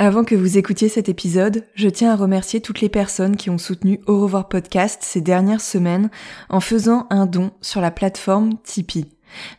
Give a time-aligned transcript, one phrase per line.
[0.00, 3.58] Avant que vous écoutiez cet épisode, je tiens à remercier toutes les personnes qui ont
[3.58, 6.08] soutenu Au revoir podcast ces dernières semaines
[6.48, 9.10] en faisant un don sur la plateforme Tipeee.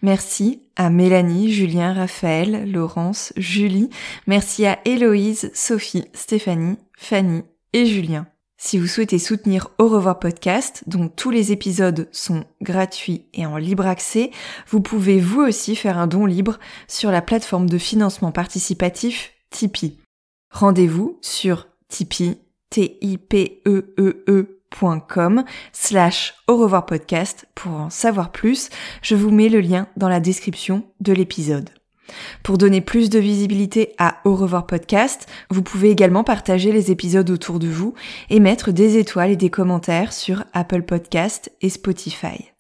[0.02, 3.90] Merci à Mélanie, Julien, Raphaël, Laurence, Julie.
[4.28, 7.42] Merci à Héloïse, Sophie, Stéphanie, Fanny
[7.74, 8.26] et Julien.
[8.56, 13.58] Si vous souhaitez soutenir Au revoir podcast, dont tous les épisodes sont gratuits et en
[13.58, 14.32] libre accès,
[14.70, 19.99] vous pouvez vous aussi faire un don libre sur la plateforme de financement participatif Tipeee.
[20.52, 22.38] Rendez-vous sur Tipeee,
[22.70, 24.60] t i p e e, e
[25.74, 28.70] slash au revoir podcast pour en savoir plus.
[29.02, 31.70] Je vous mets le lien dans la description de l'épisode.
[32.44, 37.30] Pour donner plus de visibilité à Au revoir podcast, vous pouvez également partager les épisodes
[37.30, 37.94] autour de vous
[38.30, 42.52] et mettre des étoiles et des commentaires sur Apple Podcast et Spotify.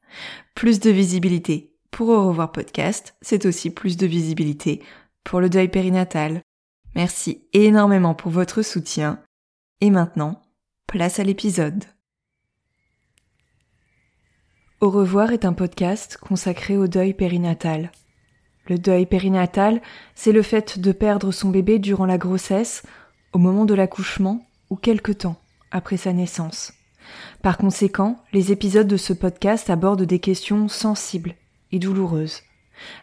[0.56, 4.82] Plus de visibilité pour Au revoir podcast, c'est aussi plus de visibilité
[5.24, 6.42] pour le deuil périnatal.
[7.00, 9.22] Merci énormément pour votre soutien.
[9.80, 10.42] Et maintenant,
[10.86, 11.86] place à l'épisode.
[14.82, 17.94] Au revoir est un podcast consacré au deuil périnatal.
[18.68, 19.82] Le deuil périnatal,
[20.14, 22.84] c'est le fait de perdre son bébé durant la grossesse,
[23.32, 25.40] au moment de l'accouchement ou quelque temps
[25.72, 26.74] après sa naissance.
[27.42, 31.36] Par conséquent, les épisodes de ce podcast abordent des questions sensibles
[31.72, 32.42] et douloureuses.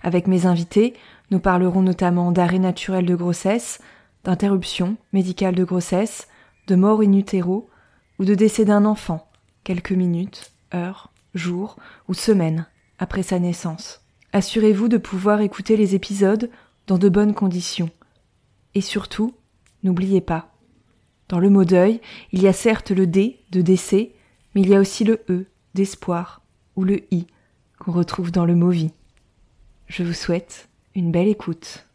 [0.02, 0.94] Avec mes invités,
[1.30, 3.80] nous parlerons notamment d'arrêt naturel de grossesse,
[4.24, 6.28] d'interruption médicale de grossesse,
[6.66, 7.68] de mort in utero
[8.18, 9.28] ou de décès d'un enfant,
[9.64, 11.76] quelques minutes, heures, jours
[12.08, 12.66] ou semaines
[12.98, 14.02] après sa naissance.
[14.32, 16.50] Assurez-vous de pouvoir écouter les épisodes
[16.86, 17.90] dans de bonnes conditions.
[18.74, 19.34] Et surtout,
[19.82, 20.52] n'oubliez pas,
[21.28, 22.00] dans le mot deuil,
[22.32, 24.12] il y a certes le D de décès,
[24.54, 26.42] mais il y a aussi le E d'espoir
[26.76, 27.26] ou le I
[27.78, 28.92] qu'on retrouve dans le mot vie.
[29.88, 30.65] Je vous souhaite
[30.96, 31.86] une belle écoute.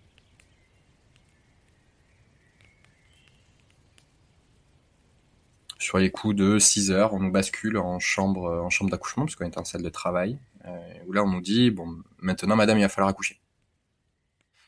[5.79, 9.45] Sur les coups de 6 heures, on nous bascule en chambre, en chambre d'accouchement, puisqu'on
[9.45, 10.39] est en salle de travail.
[10.65, 13.41] Euh, où là on nous dit bon maintenant madame il va falloir accoucher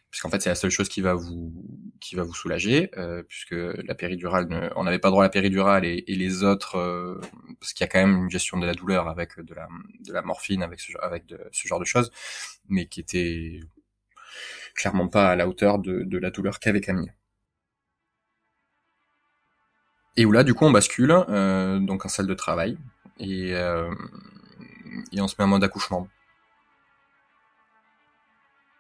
[0.10, 4.86] puisqu'en fait c'est la seule chose qui va vous soulager euh, puisque la péridurale on
[4.86, 7.22] n'avait pas droit à la péridurale et, les autres euh,
[7.60, 10.64] parce qu'il y a quand même une gestion de la douleur avec de la morphine
[10.64, 12.12] avec ce avec ce genre de choses
[12.70, 13.60] mais qui était
[14.76, 17.14] clairement pas à la hauteur de, la douleur qu'avait Camille
[20.16, 22.78] et où là du coup on bascule euh, donc en salle de travail
[23.20, 23.54] et
[25.12, 26.08] et on se met en mode accouchement.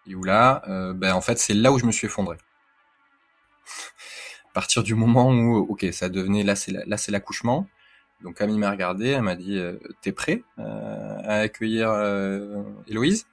[0.07, 2.37] Et où là, euh, ben en fait, c'est là où je me suis effondré.
[4.49, 7.67] à partir du moment où, ok, ça devenait, là c'est là c'est l'accouchement.
[8.21, 11.89] Donc Camille m'a regardé, elle m'a dit, euh, t'es prêt euh, à accueillir
[12.87, 13.27] Héloïse?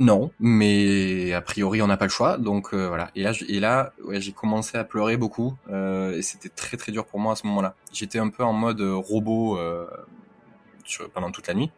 [0.00, 3.10] Non, mais a priori on n'a pas le choix, donc voilà.
[3.16, 7.04] Et là, et là, ouais, j'ai commencé à pleurer beaucoup, et c'était très très dur
[7.04, 7.74] pour moi à ce moment-là.
[7.92, 9.58] J'étais un peu en mode robot
[11.12, 11.70] pendant toute la nuit.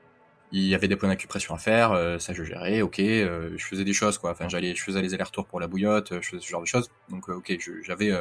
[0.52, 3.64] Il y avait des points d'acupression à faire, euh, ça je gérais, ok, euh, je
[3.64, 6.42] faisais des choses quoi, enfin j'allais, je faisais les allers-retours pour la bouillotte, je faisais
[6.42, 8.12] ce genre de choses, donc euh, ok, j'avais,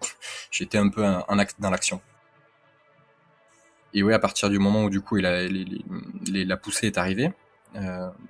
[0.50, 1.24] j'étais un peu un,
[1.60, 2.00] dans l'action.
[3.94, 7.32] Et oui, à partir du moment où du coup il a, la poussée est arrivée,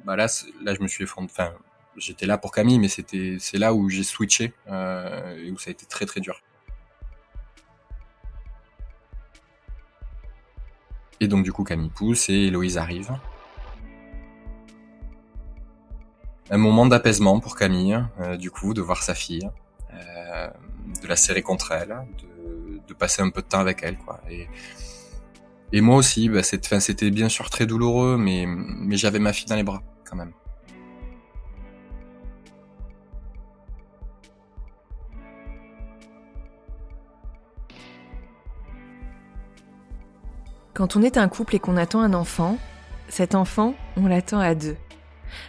[0.05, 0.27] bah là,
[0.63, 1.53] là je me suis effondré, enfin
[1.97, 5.71] j'étais là pour Camille, mais c'était, c'est là où j'ai switché et où ça a
[5.71, 6.43] été très très dur.
[11.21, 13.19] Et donc du coup Camille pousse et Héloïse arrive.
[16.49, 19.51] Un moment d'apaisement pour Camille, euh, du coup, de voir sa fille,
[19.93, 20.49] euh,
[21.03, 24.21] de la serrer contre elle, de, de, passer un peu de temps avec elle, quoi.
[24.31, 24.47] Et,
[25.73, 29.57] et moi aussi, bah, c'était bien sûr très douloureux, mais, mais j'avais ma fille dans
[29.57, 30.33] les bras, quand même.
[40.77, 42.59] Quand on est un couple et qu'on attend un enfant,
[43.09, 44.77] cet enfant, on l'attend à deux.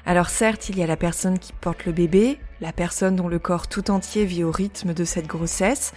[0.06, 3.38] Alors certes, il y a la personne qui porte le bébé, la personne dont le
[3.38, 5.94] corps tout entier vit au rythme de cette grossesse,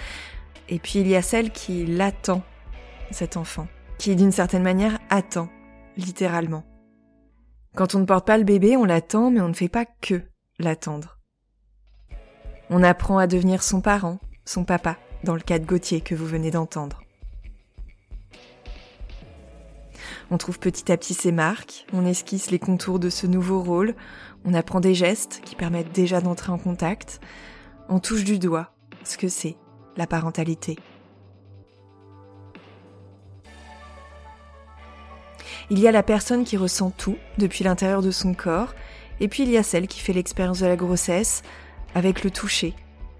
[0.69, 2.43] et puis il y a celle qui l'attend,
[3.12, 3.69] cet enfant,
[4.00, 5.50] qui d'une certaine manière attend,
[5.99, 6.64] littéralement.
[7.76, 10.23] Quand on ne porte pas le bébé, on l'attend, mais on ne fait pas que
[10.58, 11.19] l'attendre.
[12.70, 16.25] On apprend à devenir son parent, son papa, dans le cas de Gauthier que vous
[16.25, 17.02] venez d'entendre.
[20.31, 23.94] On trouve petit à petit ses marques, on esquisse les contours de ce nouveau rôle,
[24.47, 27.20] on apprend des gestes qui permettent déjà d'entrer en contact,
[27.91, 28.73] on touche du doigt
[29.05, 29.58] ce que c'est
[29.99, 30.79] la parentalité.
[35.72, 38.75] Il y a la personne qui ressent tout depuis l'intérieur de son corps,
[39.20, 41.43] et puis il y a celle qui fait l'expérience de la grossesse
[41.94, 42.75] avec le toucher,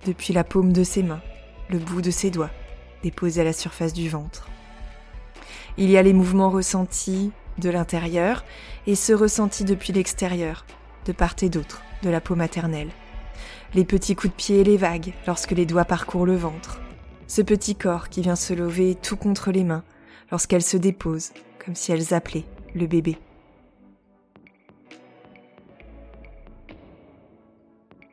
[0.05, 1.23] depuis la paume de ses mains,
[1.69, 2.50] le bout de ses doigts,
[3.05, 4.49] déposés à la surface du ventre.
[5.79, 8.44] Il y a les mouvements ressentis de l'intérieur
[8.88, 10.67] et ceux ressentis depuis l'extérieur,
[11.06, 12.91] de part et d'autre de la peau maternelle.
[13.75, 16.81] Les petits coups de pied et les vagues lorsque les doigts parcourent le ventre.
[17.29, 19.85] Ce petit corps qui vient se lever tout contre les mains
[20.32, 21.31] lorsqu'elles se déposent
[21.75, 23.19] si elles appelaient le bébé.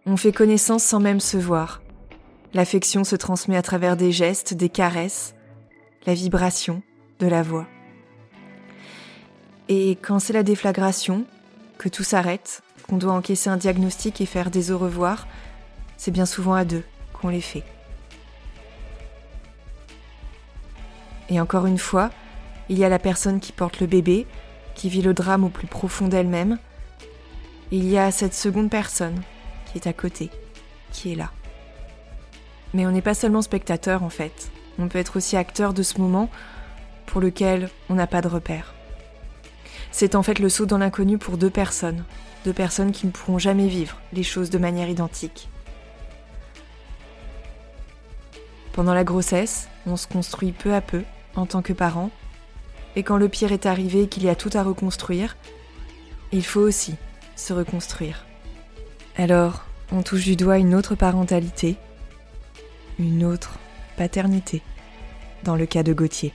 [0.06, 1.81] On fait connaissance sans même se voir.
[2.54, 5.36] L'affection se transmet à travers des gestes, des caresses,
[6.06, 6.81] la vibration
[7.19, 7.68] de la voix.
[9.68, 11.25] Et quand c'est la déflagration,
[11.77, 15.27] que tout s'arrête, qu'on doit encaisser un diagnostic et faire des au revoir,
[15.98, 16.83] c'est bien souvent à deux
[17.13, 17.63] qu'on les fait.
[21.30, 22.12] Et encore une fois,
[22.69, 24.28] il y a la personne qui porte le bébé,
[24.75, 26.58] qui vit le drame au plus profond d'elle-même.
[27.72, 29.22] Il y a cette seconde personne
[29.66, 30.30] qui est à côté,
[30.92, 31.31] qui est là.
[32.74, 36.00] Mais on n'est pas seulement spectateur en fait, on peut être aussi acteur de ce
[36.00, 36.30] moment
[37.06, 38.74] pour lequel on n'a pas de repère.
[39.92, 42.04] C'est en fait le saut dans l'inconnu pour deux personnes,
[42.46, 45.50] deux personnes qui ne pourront jamais vivre les choses de manière identique.
[48.74, 51.04] Pendant la grossesse, on se construit peu à peu
[51.36, 52.12] en tant que parent
[52.95, 55.38] et quand le pire est arrivé et qu'il y a tout à reconstruire,
[56.31, 56.95] il faut aussi
[57.36, 58.25] se reconstruire.
[59.16, 61.78] Alors, on touche du doigt une autre parentalité,
[63.00, 63.60] une autre
[63.95, 64.62] paternité,
[65.44, 66.34] dans le cas de Gauthier.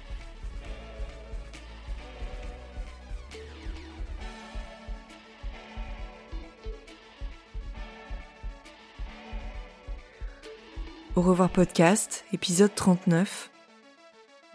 [11.15, 13.51] Au revoir podcast, épisode 39.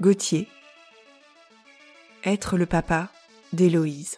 [0.01, 0.47] Gauthier,
[2.27, 3.09] être le papa
[3.53, 4.17] d'Héloïse.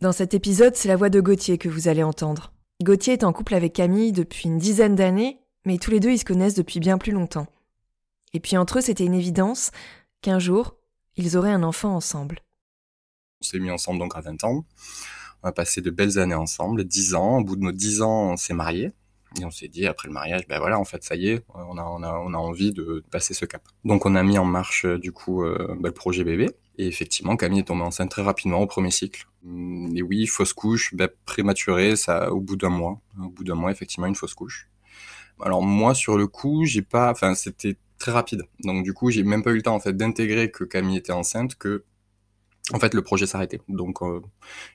[0.00, 2.52] Dans cet épisode, c'est la voix de Gauthier que vous allez entendre.
[2.82, 6.18] Gauthier est en couple avec Camille depuis une dizaine d'années, mais tous les deux ils
[6.18, 7.46] se connaissent depuis bien plus longtemps.
[8.32, 9.70] Et puis entre eux, c'était une évidence
[10.20, 10.76] qu'un jour,
[11.16, 12.40] ils auraient un enfant ensemble.
[13.40, 14.64] On s'est mis ensemble donc à 20 ans.
[15.42, 17.38] On a passé de belles années ensemble, 10 ans.
[17.38, 18.92] Au bout de nos 10 ans, on s'est mariés.
[19.40, 21.78] Et on s'est dit, après le mariage, ben voilà, en fait, ça y est, on
[21.78, 23.62] a, on a, on a envie de passer ce cap.
[23.84, 26.50] Donc on a mis en marche, euh, du coup, euh, ben, le projet bébé.
[26.78, 29.26] Et effectivement, Camille est tombée enceinte très rapidement au premier cycle.
[29.46, 33.00] Hum, et oui, fausse couche, ben, prématurée, ça, au bout d'un mois.
[33.18, 34.68] Au bout d'un mois, effectivement, une fausse couche.
[35.40, 38.42] Alors moi, sur le coup, j'ai pas, enfin, c'était très rapide.
[38.60, 41.12] Donc du coup, j'ai même pas eu le temps en fait d'intégrer que Camille était
[41.12, 41.84] enceinte, que
[42.70, 43.60] en fait, le projet s'arrêtait.
[43.68, 44.20] Donc, euh,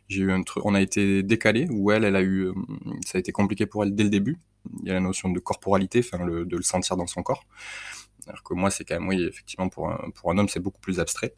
[0.10, 2.54] j'ai eu un truc, on a été décalé, où elle, elle a eu, euh,
[3.06, 4.38] ça a été compliqué pour elle dès le début.
[4.81, 7.45] Il y a la notion de corporalité, enfin, le, de le sentir dans son corps.
[8.28, 11.34] Alors que moi, c'est quand même, oui, effectivement, pour un, homme, c'est beaucoup plus abstrait.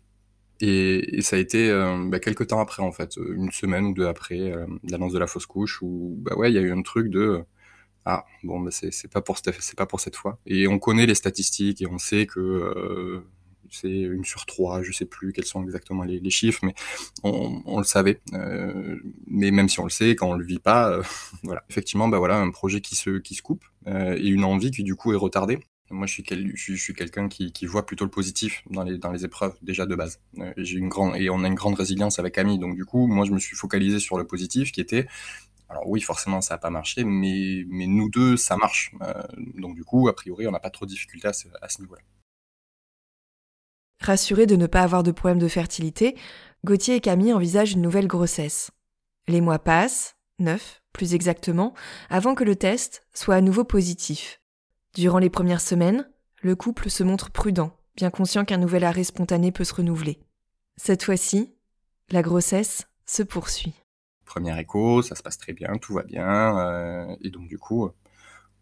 [0.61, 4.07] Et, ça a été euh, bah, quelques temps après, en fait, une semaine ou deux
[4.07, 4.53] après
[4.83, 7.43] l'annonce de la fausse couche, où, bah ouais, il y a eu un truc de,
[8.05, 10.39] ah, bon, bah, c'est pas pour c'est pas pour cette fois.
[10.47, 13.23] Et on connaît les statistiques et on sait que
[13.71, 16.73] c'est une sur trois, je sais plus quels sont exactement les, chiffres, mais
[17.23, 18.19] on, le savait.
[18.33, 21.03] Euh, mais même si on le sait, quand on le vit pas, euh,
[21.43, 21.63] voilà.
[21.69, 25.13] Effectivement, bah voilà, un projet qui se coupe euh, et une envie qui du coup
[25.13, 25.59] est retardée.
[25.91, 30.19] Moi, je suis, quelqu'un qui, voit plutôt le positif dans les, épreuves déjà de base.
[30.37, 33.55] et on a une grande résilience avec Camille, donc du coup, moi, je me suis
[33.55, 35.07] focalisé sur le positif, qui était
[35.67, 38.91] alors oui, forcément, ça n'a pas marché, mais, mais nous deux, ça marche.
[39.55, 42.01] donc du coup, a priori, on n'a pas trop de difficultés à ce niveau-là.
[44.01, 46.15] Rassurés de ne pas avoir de problème de fertilité,
[46.65, 48.71] Gauthier et Camille envisagent une nouvelle grossesse.
[49.27, 51.73] Les mois passent, neuf plus exactement,
[52.09, 54.41] avant que le test soit à nouveau positif.
[54.95, 56.09] Durant les premières semaines,
[56.41, 60.19] le couple se montre prudent, bien conscient qu'un nouvel arrêt spontané peut se renouveler.
[60.77, 61.55] Cette fois-ci,
[62.09, 63.73] la grossesse se poursuit.
[64.25, 67.89] Premier écho, ça se passe très bien, tout va bien, euh, et donc du coup,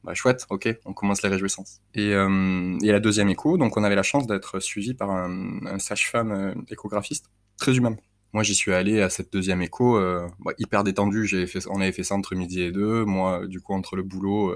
[0.04, 1.82] bah, chouette, ok, on commence les réjouissances.
[1.94, 5.80] Et, euh, et la deuxième écho, donc on avait la chance d'être suivi par un,
[5.80, 7.96] sage-femme euh, échographiste, très humain.
[8.34, 11.27] Moi, j'y suis allé à cette deuxième écho, euh, bah, hyper détendu.
[11.48, 13.06] Fait, on avait fait ça entre midi et deux.
[13.06, 14.56] Moi, du coup, entre le boulot,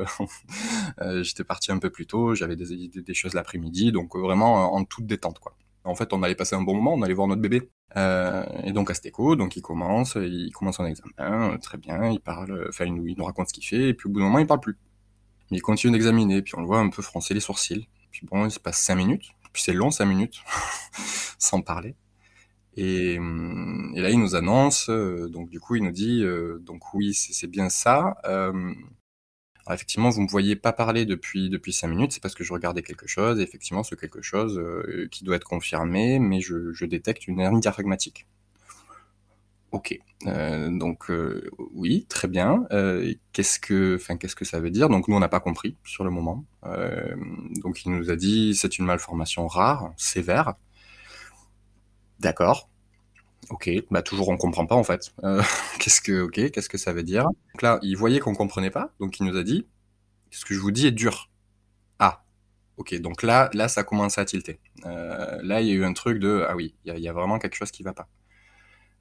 [1.21, 2.35] j'étais parti un peu plus tôt.
[2.35, 5.55] J'avais des, des, choses l'après-midi, donc vraiment en toute détente, quoi.
[5.83, 7.69] En fait, on allait passer un bon moment, on allait voir notre bébé.
[7.97, 12.67] Euh, et donc Astéco, donc il commence, il commence son examen, très bien, il parle,
[12.69, 14.39] enfin il nous, il nous raconte ce qu'il fait, et puis au bout d'un moment
[14.39, 14.77] il parle plus.
[15.51, 17.87] Il continue d'examiner, puis on le voit un peu froncer les sourcils.
[18.11, 20.41] Puis bon, il se passe cinq minutes, puis c'est long cinq minutes,
[21.37, 21.95] sans parler.
[22.77, 26.59] Et, hum, et, là il nous annonce, euh, donc du coup il nous dit, euh,
[26.59, 28.15] donc oui c'est bien ça.
[28.25, 28.73] Euh,
[29.65, 32.53] alors effectivement, vous me voyez pas parler depuis depuis cinq minutes, c'est parce que je
[32.53, 33.39] regardais quelque chose.
[33.39, 34.59] Et effectivement, ce quelque chose
[35.11, 38.25] qui doit être confirmé, mais je, je détecte une hernie diaphragmatique.
[39.71, 39.97] Ok,
[40.27, 42.65] euh, donc euh, oui, très bien.
[42.71, 44.89] Euh, qu'est-ce que, enfin, qu'est-ce que ça veut dire?
[44.89, 46.45] Donc nous, on n'a pas compris sur le moment.
[46.65, 47.15] Euh,
[47.63, 50.55] donc il nous a dit c'est une malformation rare, sévère.
[52.19, 52.69] D'accord.
[53.49, 55.13] Ok, bah toujours on comprend pas en fait.
[55.23, 55.41] Euh,
[55.79, 57.23] qu'est-ce que, ok, qu'est-ce que ça veut dire?
[57.25, 59.67] Donc là, il voyait qu'on comprenait pas, donc il nous a dit
[60.31, 61.29] ce que je vous dis est dur.
[61.99, 62.23] Ah,
[62.77, 64.59] ok, donc là, là, ça commence à tilter.
[64.85, 67.13] Euh, là, il y a eu un truc de ah oui, il y y a,
[67.13, 68.07] vraiment quelque chose qui va pas.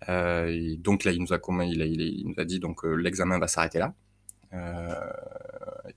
[0.08, 3.94] Euh, donc là, il nous a dit donc euh, l'examen va s'arrêter là.
[4.52, 4.94] Euh,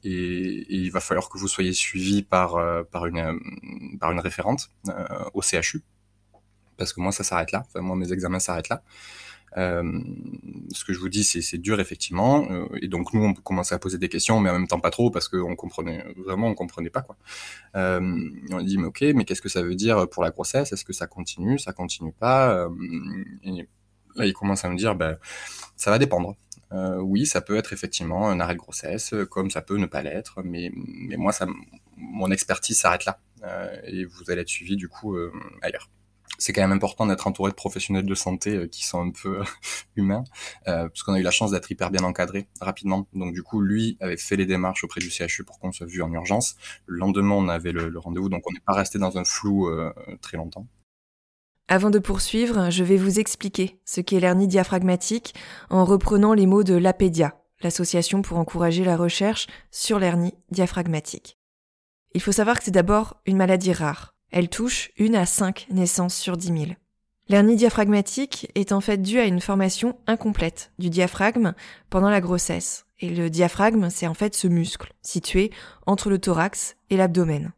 [0.03, 2.57] et, il va falloir que vous soyez suivi par
[2.87, 3.39] par une
[3.99, 4.69] par une référente
[5.33, 5.81] au CHU
[6.77, 7.63] parce que moi ça s'arrête là.
[7.65, 8.83] Enfin, moi mes examens s'arrêtent là.
[9.55, 12.47] Ce que je vous dis, c'est dur effectivement,
[12.81, 15.11] et donc nous on commençait à poser des questions, mais en même temps pas trop
[15.11, 17.17] parce qu'on comprenait vraiment, on comprenait pas quoi.
[17.75, 20.73] On dit mais ok, mais qu'est-ce que ça veut dire pour la grossesse?
[20.73, 21.57] Est-ce que ça continue?
[21.59, 22.67] Ça continue pas?
[24.17, 25.17] Il commence à me dire ben
[25.75, 26.35] ça va dépendre.
[26.71, 30.01] Euh, oui, ça peut être effectivement un arrêt de grossesse, comme ça peut ne pas
[30.01, 30.71] l'être, mais,
[31.17, 31.45] moi ça,
[31.97, 33.19] mon expertise s'arrête là
[33.85, 35.17] et vous allez être suivi du coup
[35.61, 35.89] ailleurs
[36.37, 39.39] c'est quand même important d'être entouré de professionnels de santé euh, qui sont un peu
[39.39, 39.43] euh,
[39.95, 40.23] humains,
[40.67, 43.07] euh, parce qu'on a eu la chance d'être hyper bien encadré rapidement.
[43.13, 46.01] Donc du coup, lui avait fait les démarches auprès du CHU pour qu'on soit vu
[46.01, 46.55] en urgence.
[46.85, 49.93] Le lendemain, on avait le, rendez-vous, donc on n'est pas resté dans un flou euh,
[50.21, 50.67] très longtemps.
[51.67, 55.33] Avant de poursuivre, je vais vous expliquer ce qu'est l'hernie diaphragmatique
[55.69, 61.37] en reprenant les mots de l'APEDIA, l'association pour encourager la recherche sur l'hernie diaphragmatique.
[62.13, 66.15] Il faut savoir que c'est d'abord une maladie rare elle touche une à cinq naissances
[66.15, 66.75] sur dix mille.
[67.29, 71.53] L'hernie diaphragmatique est en fait due à une formation incomplète du diaphragme
[71.91, 72.87] pendant la grossesse.
[72.99, 75.51] Et le diaphragme, c'est en fait ce muscle situé
[75.85, 77.51] entre le thorax et l'abdomen.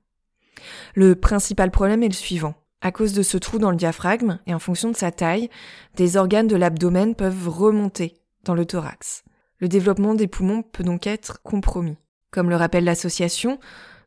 [0.95, 2.55] Le principal problème est le suivant.
[2.85, 5.49] À cause de ce trou dans le diaphragme et en fonction de sa taille,
[5.95, 8.13] des organes de l'abdomen peuvent remonter
[8.43, 9.23] dans le thorax.
[9.57, 11.97] Le développement des poumons peut donc être compromis.
[12.29, 13.59] Comme le rappelle l'association,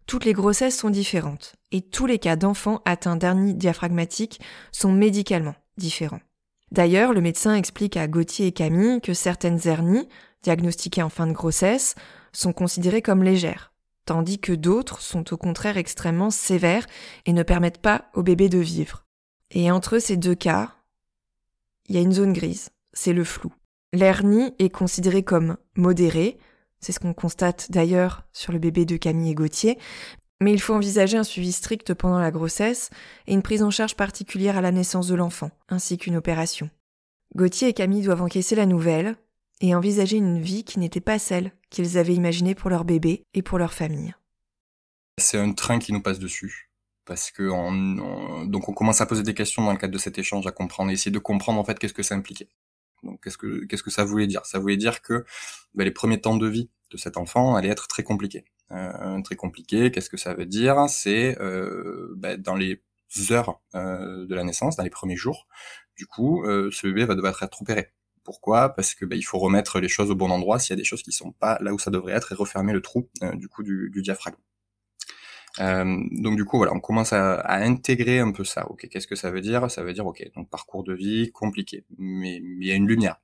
[0.06, 5.56] toutes les grossesses sont différentes et tous les cas d'enfants atteints d'hernie diaphragmatique sont médicalement
[5.76, 6.20] différents.
[6.70, 10.08] D'ailleurs, le médecin explique à Gauthier et Camille que certaines hernies,
[10.44, 11.96] diagnostiquées en fin de grossesse,
[12.32, 13.72] sont considérées comme légères,
[14.08, 16.86] tandis que d'autres sont au contraire extrêmement sévères
[17.26, 19.04] et ne permettent pas au bébé de vivre.
[19.50, 20.72] Et entre ces deux cas,
[21.88, 23.52] il y a une zone grise, c'est le flou.
[23.92, 26.38] L'hernie est considérée comme modérée,
[26.80, 29.78] c'est ce qu'on constate d'ailleurs sur le bébé de Camille et Gauthier,
[30.40, 32.88] mais il faut envisager un suivi strict pendant la grossesse
[33.26, 36.70] et une prise en charge particulière à la naissance de l'enfant, ainsi qu'une opération.
[37.36, 39.16] Gauthier et Camille doivent encaisser la nouvelle
[39.60, 43.42] et envisager une vie qui n'était pas celle qu'ils avaient imaginée pour leur bébé et
[43.42, 44.14] pour leur famille.
[45.18, 46.70] C'est un train qui nous passe dessus.
[47.04, 49.98] Parce que on, on, donc on commence à poser des questions dans le cadre de
[49.98, 52.48] cet échange, à comprendre, essayer de comprendre en fait qu'est-ce que ça impliquait.
[53.02, 54.44] Donc qu'est-ce que qu'est-ce que ça voulait dire?
[54.44, 55.24] Ça voulait dire que
[55.74, 58.44] bah, les premiers temps de vie de cet enfant allaient être très compliqués.
[58.72, 59.90] Euh, très compliqué.
[59.90, 60.86] Qu'est-ce que ça veut dire?
[60.90, 62.82] C'est euh, bah, dans les
[63.30, 65.46] heures euh, de la naissance, dans les premiers jours,
[65.96, 67.92] du coup, ce bébé va devoir être opéré.
[68.28, 70.76] Pourquoi Parce que bah, il faut remettre les choses au bon endroit s'il y a
[70.76, 73.34] des choses qui sont pas là où ça devrait être et refermer le trou euh,
[73.34, 74.36] du coup du, diaphragme.
[75.60, 78.68] Euh, donc du coup voilà, on commence à, intégrer un peu ça.
[78.68, 79.70] Ok, qu'est-ce que ça veut dire?
[79.70, 83.18] Ça veut dire ok, donc parcours de vie compliqué, mais il y a une lumière.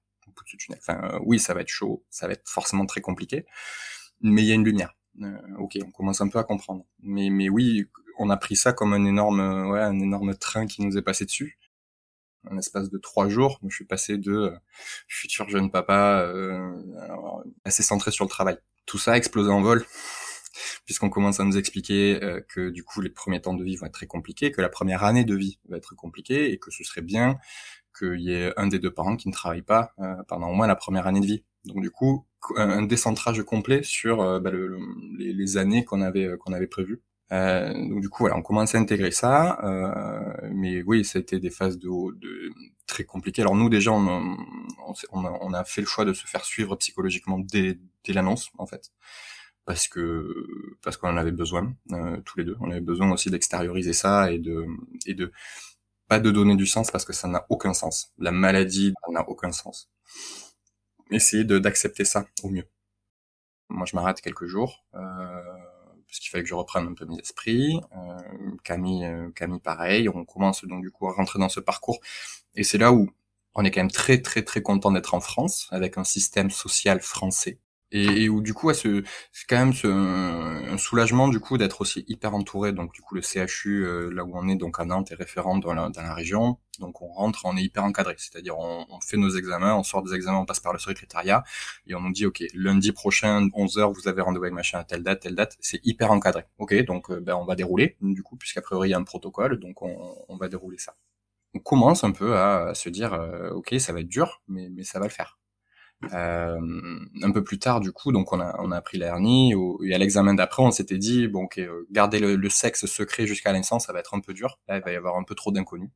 [0.79, 3.45] Enfin euh, oui, ça va être chaud, ça va être forcément très compliqué,
[4.23, 4.97] mais il y a une lumière.
[5.59, 6.87] Ok, on commence un peu à comprendre.
[7.03, 7.85] Mais mais oui,
[8.19, 11.27] on a pris ça comme un énorme ouais un énorme train qui nous est passé
[11.27, 11.59] dessus.
[12.51, 14.57] Un espace de trois jours, je suis passé de euh,
[15.09, 16.71] futur jeune papa euh,
[17.65, 18.59] assez centré sur le travail.
[18.87, 19.85] Tout ça a explosé en vol
[20.85, 23.87] puisqu'on commence à nous expliquer euh, que du coup les premiers temps de vie vont
[23.87, 26.85] être très compliqués, que la première année de vie va être compliquée et que ce
[26.85, 27.39] serait bien
[27.99, 29.95] qu'il y ait un des deux parents qui ne travaille pas
[30.29, 31.45] pendant au moins la première année de vie.
[31.65, 34.79] Donc du coup, un, décentrage complet sur bah, le,
[35.17, 37.03] les, années qu'on avait qu'on avait prévues.
[37.33, 41.23] Euh, donc du coup, voilà, on commence à intégrer ça, euh, mais oui, ça a
[41.23, 41.89] été des phases de,
[42.19, 42.53] de
[42.87, 43.43] très compliquées.
[43.43, 44.37] Alors nous déjà, on,
[44.87, 48.67] on, on, a, fait le choix de se faire suivre psychologiquement dès, dès l'annonce, en
[48.67, 48.93] fait
[49.67, 52.57] parce que parce qu'on en avait besoin euh, tous les deux.
[52.61, 54.67] On avait besoin aussi d'extérioriser ça et de
[55.07, 55.33] et de
[56.09, 58.13] pas de donner du sens parce que ça n'a aucun sens.
[58.19, 59.91] La maladie n'a aucun sens.
[61.11, 62.67] Essayer d'accepter ça au mieux.
[63.71, 64.85] Moi, je m'arrête quelques jours.
[64.95, 65.01] Euh,
[66.15, 67.81] parce qu'il fallait que je reprenne un peu mes esprits.
[67.97, 70.09] Euh, Camille, euh, Camille, pareil.
[70.09, 71.99] On commence donc du coup à rentrer dans ce parcours,
[72.55, 73.11] et c'est là où
[73.57, 77.01] on est quand même très très très content d'être en France avec un système social
[77.01, 77.59] français
[77.95, 79.03] et, où du coup c'est
[79.49, 83.23] quand même ce, un soulagement du coup d'être aussi hyper entouré donc du coup le
[83.23, 86.15] CHU euh, là où on est donc à Nantes est référent dans la, dans la
[86.15, 86.59] région.
[86.81, 88.15] Donc on rentre on est hyper encadré.
[88.19, 91.45] C'est-à-dire on, on, fait nos examens on sort des examens on passe par le secrétariat
[91.87, 95.05] et on nous dit ok lundi prochain 11h vous avez rendez-vous avec machin à telle
[95.05, 95.57] date telle date.
[95.61, 96.45] C'est hyper encadré.
[96.59, 99.05] Ok donc euh, ben on va dérouler du coup puisqu'a priori il y a un
[99.05, 100.97] protocole donc on, on va dérouler ça.
[101.55, 104.83] On commence un peu à, se dire euh, ok ça va être dur mais mais
[104.83, 105.39] ça va le faire
[106.03, 109.95] un peu plus tard, du coup, donc on a, on a appris la hernie, et
[109.95, 113.93] à l'examen d'après, on s'était dit, bon, euh, garder le, sexe secret jusqu'à naissance, ça
[113.93, 114.59] va être un peu dur.
[114.69, 115.91] Là, il va y avoir un peu trop d'inconnus.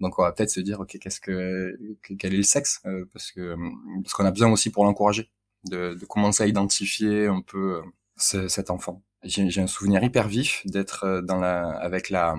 [0.00, 1.76] Donc, on va peut-être se dire, ok, qu'est-ce que,
[2.18, 3.56] quel est le sexe, euh, parce que
[4.02, 5.30] parce qu'on a besoin aussi pour l'encourager,
[5.64, 7.82] de, de, commencer à identifier un peu
[8.16, 9.02] cet enfant.
[9.24, 12.36] J'ai un souvenir hyper vif d'être dans la, avec la,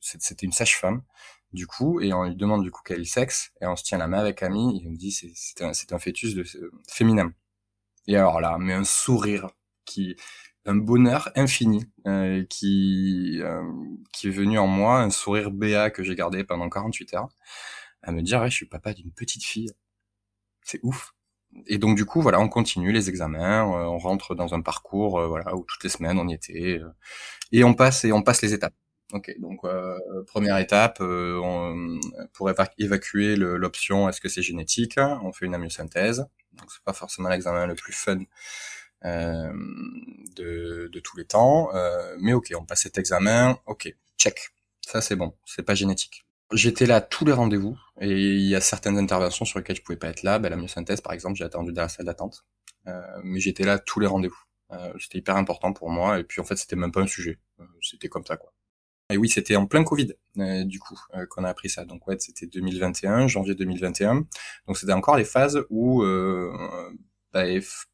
[0.00, 1.02] c'était une sage-femme
[1.52, 4.06] du coup, et on lui demande du coup quel sexe, et on se tient la
[4.08, 6.44] main avec Camille, et me dit c'est c'est un, un, fœtus de,
[6.88, 7.32] féminin.
[8.06, 9.50] Et alors là, mais un sourire
[9.84, 10.16] qui,
[10.66, 13.62] un bonheur infini euh, qui euh,
[14.12, 17.28] qui est venu en moi, un sourire béat que j'ai gardé pendant 48 heures,
[18.02, 19.70] à me dire ouais, je suis papa d'une petite fille,
[20.62, 21.14] c'est ouf.
[21.66, 25.26] Et donc du coup voilà, on continue les examens, euh, on rentre dans un parcours
[25.28, 26.80] voilà où toutes les semaines on y était,
[27.52, 28.74] et on passe et on passe les étapes.
[29.12, 31.98] Ok, donc euh, première étape, euh, on,
[32.34, 36.26] pour évacuer l'option est-ce que c'est génétique, on fait une amyosynthèse.
[36.52, 38.18] Donc c'est pas forcément l'examen le plus fun
[39.04, 39.52] euh,
[40.36, 44.50] de, de, tous les temps, euh, mais ok, on passe cet examen, ok, check,
[44.84, 46.26] ça c'est bon, c'est pas génétique.
[46.52, 49.98] J'étais là tous les rendez-vous et il y a certaines interventions sur lesquelles je pouvais
[49.98, 50.38] pas être là.
[50.38, 52.44] Ben, la myosynthèse par exemple, j'ai attendu dans la salle d'attente,
[52.88, 54.42] euh, mais j'étais là tous les rendez-vous.
[54.98, 57.38] c'était hyper important pour moi et puis en fait c'était même pas un sujet,
[57.80, 58.52] c'était comme ça quoi.
[59.10, 61.84] Et oui, c'était en plein Covid, euh, du coup, euh, qu'on a appris ça.
[61.84, 64.26] Donc ouais, c'était 2021, janvier 2021.
[64.66, 66.52] Donc c'était encore les phases où, euh,
[67.32, 67.44] bah,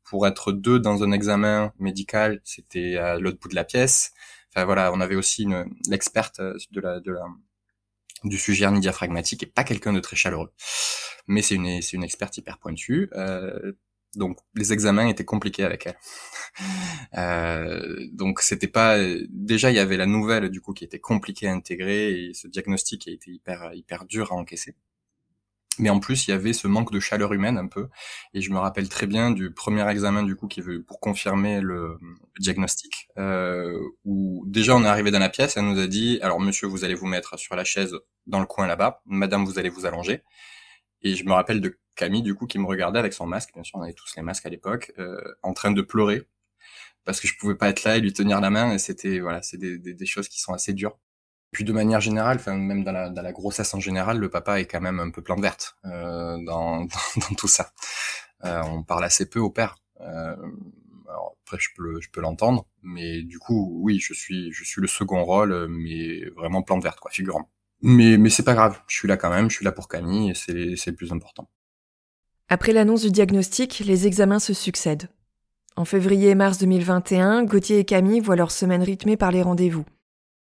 [0.05, 4.13] pour être deux dans un examen médical, c'était à l'autre bout de la pièce.
[4.51, 5.47] Enfin voilà, on avait aussi
[5.89, 7.27] l'experte de la, de la,
[8.25, 10.53] du sujet hernie diaphragmatique et pas quelqu'un de très chaleureux.
[11.27, 13.09] Mais c'est une, une experte hyper pointue.
[13.15, 13.73] Euh,
[14.17, 15.97] donc les examens étaient compliqués avec elle.
[17.17, 18.97] Euh, donc c'était pas
[19.29, 22.49] déjà il y avait la nouvelle du coup qui était compliquée à intégrer et ce
[22.49, 24.75] diagnostic a été hyper hyper dur à encaisser.
[25.79, 27.89] Mais en plus il y avait ce manque de chaleur humaine un peu
[28.35, 31.61] et je me rappelle très bien du premier examen du coup qui veut pour confirmer
[31.61, 31.99] le,
[32.39, 36.41] diagnostic euh, où déjà on est arrivé dans la pièce elle nous a dit alors
[36.41, 37.97] monsieur vous allez vous mettre sur la chaise
[38.27, 40.23] dans le coin là-bas madame vous allez vous allonger
[41.05, 43.63] et je me rappelle de Camille, du coup, qui me regardait avec son masque, bien
[43.63, 46.27] sûr, on avait tous les masques à l'époque, euh, en train de pleurer
[47.05, 48.73] parce que je pouvais pas être là et lui tenir la main.
[48.73, 50.99] Et c'était, voilà, c'est des, des, choses qui sont assez dures.
[51.53, 54.61] Puis de manière générale, enfin même dans la, dans la grossesse en général, le papa
[54.61, 56.85] est quand même un peu plante verte euh, dans,
[57.17, 57.73] dans, tout ça.
[58.45, 59.77] Euh, on parle assez peu au père.
[60.01, 60.37] Euh,
[61.43, 64.89] après, je peux, je peux l'entendre, mais du coup, oui, je suis, je suis le
[64.89, 67.51] second rôle, mais vraiment plante verte, quoi, figurant.
[67.87, 70.35] Mais, c'est pas grave, je suis là quand même, je suis là pour Camille, et
[70.35, 71.51] c'est le plus important.
[72.49, 75.11] Après l'annonce du diagnostic, les examens se succèdent.
[75.77, 79.85] En février et mars 2021, Gauthier et Camille voient leur semaine rythmée par les rendez-vous.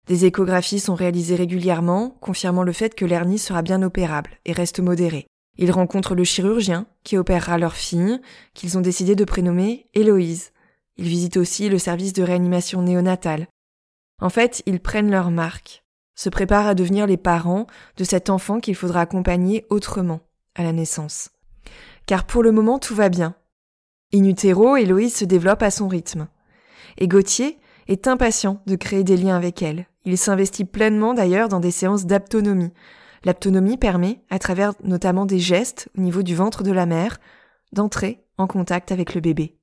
[0.07, 4.81] Des échographies sont réalisées régulièrement, confirmant le fait que l'hernie sera bien opérable et reste
[4.81, 5.25] modérée.
[5.57, 8.19] Ils rencontrent le chirurgien qui opérera leur fille,
[8.53, 10.51] qu'ils ont décidé de prénommer Héloïse.
[10.97, 13.47] Ils visitent aussi le service de réanimation néonatale.
[14.19, 15.81] En fait, ils prennent leur marque,
[16.15, 20.21] se préparent à devenir les parents de cet enfant qu'il faudra accompagner autrement
[20.55, 21.31] à la naissance
[22.05, 23.35] car pour le moment tout va bien.
[24.13, 26.27] In utero, Héloïse se développe à son rythme.
[26.97, 29.87] Et Gauthier est impatient de créer des liens avec elle.
[30.03, 32.73] Il s'investit pleinement d'ailleurs dans des séances d'aptonomie.
[33.23, 37.19] L'aptonomie permet, à travers notamment des gestes au niveau du ventre de la mère,
[37.71, 39.60] d'entrer en contact avec le bébé.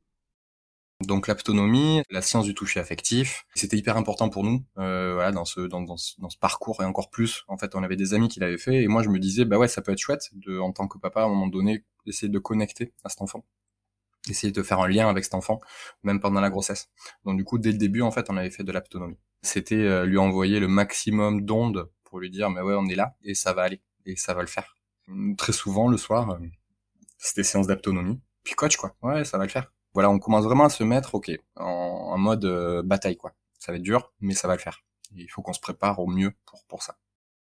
[1.07, 5.45] Donc l'aptonomie, la science du toucher affectif, c'était hyper important pour nous, euh, voilà, dans
[5.45, 7.45] ce, dans, ce, dans ce parcours et encore plus.
[7.47, 9.59] En fait, on avait des amis qui l'avaient fait et moi je me disais, bah
[9.59, 12.29] ouais, ça peut être chouette de, en tant que papa, à un moment donné, essayer
[12.29, 13.45] de connecter à cet enfant,
[14.29, 15.61] essayer de faire un lien avec cet enfant,
[16.03, 16.89] même pendant la grossesse.
[17.25, 19.19] Donc du coup, dès le début, en fait, on avait fait de l'aptonomie.
[19.43, 23.15] C'était euh, lui envoyer le maximum d'ondes pour lui dire, mais ouais, on est là
[23.23, 24.77] et ça va aller et ça va le faire.
[25.37, 26.39] Très souvent, le soir, euh,
[27.19, 28.21] c'était séance d'aptonomie.
[28.43, 28.97] Puis coach, quoi.
[29.03, 32.45] Ouais, ça va le faire voilà, on commence vraiment à se mettre, ok, en, mode
[32.45, 33.35] euh, bataille, quoi.
[33.59, 34.85] Ça va être dur, mais ça va le faire.
[35.17, 36.99] il faut qu'on se prépare au mieux pour, pour ça.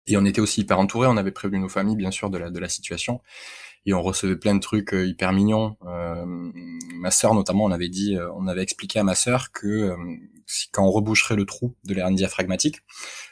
[0.06, 2.50] Et on était aussi hyper entourés, on avait prévenu nos familles, bien sûr, de la,
[2.50, 3.20] de la situation.
[3.86, 5.76] Et on recevait plein de trucs euh, hyper mignons.
[5.86, 9.94] Euh, ma sœur, notamment, on avait dit, euh, on avait expliqué à ma sœur que
[10.46, 12.78] si, quand on reboucherait le trou de l'hernie diaphragmatique,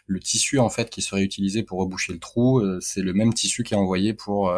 [0.08, 3.64] le tissu, en fait, qui serait utilisé pour reboucher le trou, c'est le même tissu
[3.64, 4.54] qui est envoyé pour,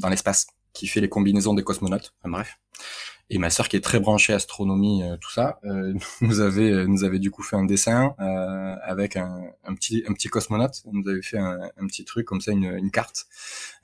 [0.00, 2.12] dans l'espace, qui fait les combinaisons des cosmonautes.
[2.20, 2.58] Enfin, bref.
[3.30, 6.86] Et ma sœur qui est très branchée astronomie, euh, tout ça, euh, nous avait euh,
[6.86, 8.14] nous avait du coup fait un dessin
[8.82, 10.82] avec un, un, petit un petit cosmonaute.
[10.86, 13.26] Elle nous avait fait un, un, petit truc comme ça, une, une carte,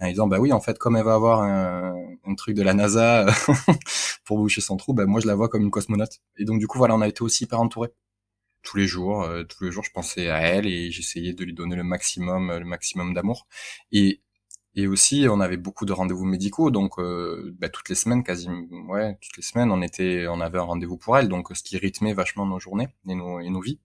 [0.00, 1.94] en disant bah oui en fait comme elle va avoir un,
[2.26, 3.26] un truc de la NASA
[4.24, 6.20] pour boucher son trou, bah moi je la vois comme une cosmonaute.
[6.36, 7.92] Et donc du coup voilà on a été aussi hyper entourés
[8.62, 11.76] tous les jours, tous les jours, je pensais à elle et j'essayais de lui donner
[11.76, 13.46] le maximum, le maximum d'amour.
[13.90, 14.20] Et
[14.76, 18.62] et aussi, on avait beaucoup de rendez-vous médicaux, donc euh, bah, toutes les semaines, quasiment,
[18.88, 21.76] ouais, toutes les semaines, on était, on avait un rendez-vous pour elle, donc ce qui
[21.76, 23.80] rythmait vachement nos journées et nos, et nos vies.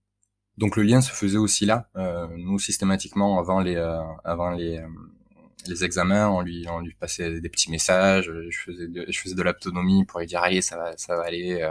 [0.58, 1.90] Donc le lien se faisait aussi là.
[1.96, 4.88] Euh, nous systématiquement, avant les, euh, avant les, euh,
[5.68, 8.32] les examens, on lui, on lui passait des petits messages.
[8.50, 11.24] Je faisais, de, je faisais de l'autonomie pour lui dire allez, ça va, ça va
[11.24, 11.68] aller,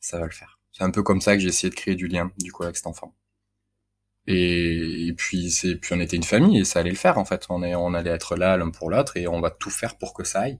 [0.00, 0.58] ça va le faire.
[0.72, 2.76] C'est un peu comme ça que j'ai essayé de créer du lien du coup avec
[2.76, 3.14] cet enfant.
[4.28, 7.46] Et, puis c'est puis on était une famille et ça allait le faire en fait.
[7.48, 10.14] On est on allait être là l'un pour l'autre et on va tout faire pour
[10.14, 10.58] que ça aille.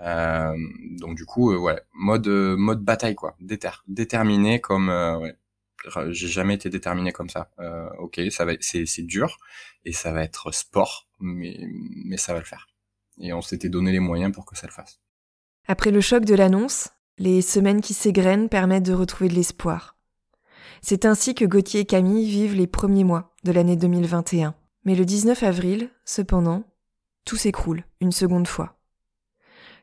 [0.00, 0.56] Euh,
[0.98, 5.36] donc du coup euh, ouais mode mode bataille quoi, Déter, déterminé comme euh, ouais.
[6.10, 7.50] J'ai jamais été déterminé comme ça.
[7.58, 9.36] Euh, ok, ça va, c'est c'est dur
[9.84, 11.58] et ça va être sport, mais
[12.04, 12.68] mais ça va le faire.
[13.20, 15.00] Et on s'était donné les moyens pour que ça le fasse.
[15.66, 19.93] Après le choc de l'annonce, les semaines qui s'égrènent permettent de retrouver de l'espoir.
[20.86, 24.54] C'est ainsi que Gauthier et Camille vivent les premiers mois de l'année 2021.
[24.84, 26.62] Mais le 19 avril, cependant,
[27.24, 28.78] tout s'écroule une seconde fois.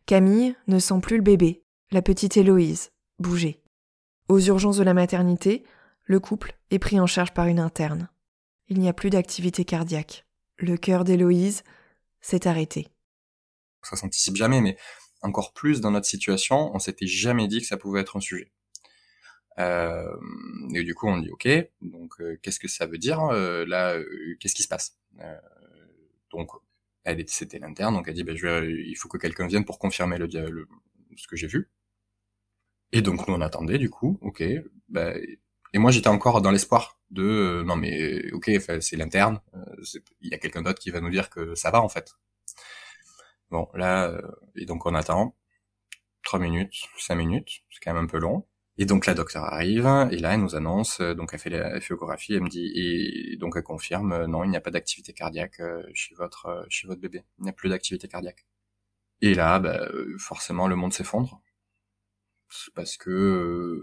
[0.05, 3.63] Camille ne sent plus le bébé, la petite Héloïse, bouger.
[4.29, 5.63] Aux urgences de la maternité,
[6.03, 8.07] le couple est pris en charge par une interne.
[8.67, 10.27] Il n'y a plus d'activité cardiaque.
[10.59, 11.63] Le cœur d'Héloïse
[12.21, 12.89] s'est arrêté.
[13.81, 14.77] Ça s'anticipe jamais, mais
[15.23, 18.51] encore plus dans notre situation, on s'était jamais dit que ça pouvait être un sujet.
[19.59, 20.15] Euh,
[20.73, 21.47] et du coup, on dit OK.
[21.81, 23.97] Donc, euh, qu'est-ce que ça veut dire euh, là
[24.39, 24.97] Qu'est-ce qui se passe?
[26.31, 26.49] Donc,
[27.03, 29.79] elle c'était l'interne, donc elle dit, bah, je vais, il faut que quelqu'un vienne pour
[29.79, 30.67] confirmer le, le
[31.17, 31.69] ce que j'ai vu.
[32.93, 34.43] Et donc nous on attendait du coup, ok.
[34.89, 35.13] Bah,
[35.73, 39.41] et moi j'étais encore dans l'espoir de, non mais ok, c'est l'interne,
[40.21, 42.13] il y a quelqu'un d'autre qui va nous dire que ça va en fait.
[43.49, 44.19] Bon là,
[44.55, 45.35] et donc on attend.
[46.23, 48.45] 3 minutes, 5 minutes, c'est quand même un peu long.
[48.81, 52.33] Et donc la docteur arrive et là elle nous annonce, euh, donc elle fait l'échographie,
[52.33, 55.59] elle me dit et donc elle confirme euh, non il n'y a pas d'activité cardiaque
[55.59, 58.47] euh, chez votre chez votre bébé, il n'y a plus d'activité cardiaque.
[59.21, 61.43] Et là bah, forcément le monde s'effondre
[62.73, 63.79] parce que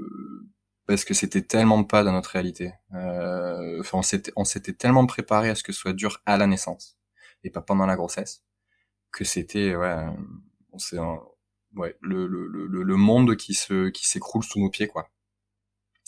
[0.86, 2.72] parce que c'était tellement pas dans notre réalité.
[2.90, 6.48] enfin on s'était on s'était tellement préparé à ce que ce soit dur à la
[6.48, 6.98] naissance
[7.44, 8.42] et pas pendant la grossesse
[9.12, 10.06] que c'était ouais
[10.72, 10.98] on s'est
[11.76, 15.10] ouais, le, le, le, le monde qui se qui s'écroule sous nos pieds quoi.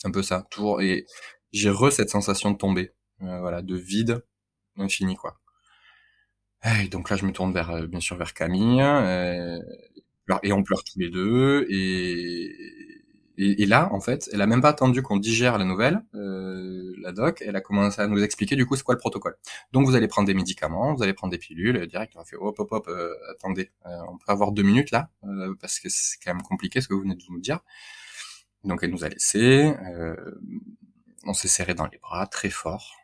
[0.03, 1.05] Un peu ça, toujours et
[1.51, 4.25] j'ai re cette sensation de tomber, euh, voilà, de vide
[4.77, 5.39] infini quoi.
[6.83, 9.59] Et donc là je me tourne vers euh, bien sûr vers Camille euh,
[10.43, 13.00] et on pleure tous les deux et
[13.37, 17.11] et, là, en fait, elle a même pas attendu qu'on digère la nouvelle, euh, la
[17.11, 19.37] doc, elle a commencé à nous expliquer du coup c'est quoi le protocole.
[19.71, 22.35] Donc vous allez prendre des médicaments, vous allez prendre des pilules, direct, on a fait
[22.35, 25.87] hop hop hop, euh, attendez, euh, on peut avoir deux minutes là, euh, parce que
[25.89, 27.59] c'est quand même compliqué ce que vous venez de nous dire.
[28.63, 29.73] Donc elle nous a laissé,
[31.25, 32.95] on s'est serré dans les bras très fort,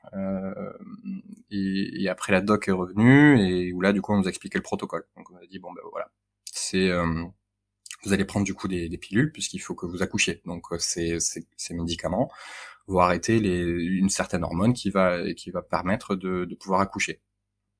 [1.50, 4.30] et, et, après la doc est revenue, et où là du coup on nous a
[4.30, 5.06] expliqué le protocole.
[5.16, 6.12] Donc on a dit bon ben voilà,
[6.52, 6.92] c'est
[8.04, 10.42] vous allez prendre du coup des, pilules puisqu'il faut que vous accouchiez.
[10.46, 12.32] Donc euh, ces, ces, médicaments
[12.88, 17.22] vont arrêter une certaine hormone qui va qui va permettre de, de pouvoir accoucher.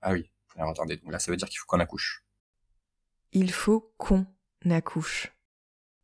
[0.02, 0.30] Ah oui.
[0.56, 2.24] Alors attendez, donc là ça veut dire qu'il faut qu'on accouche.
[3.32, 4.26] Il faut qu'on
[4.70, 5.34] accouche.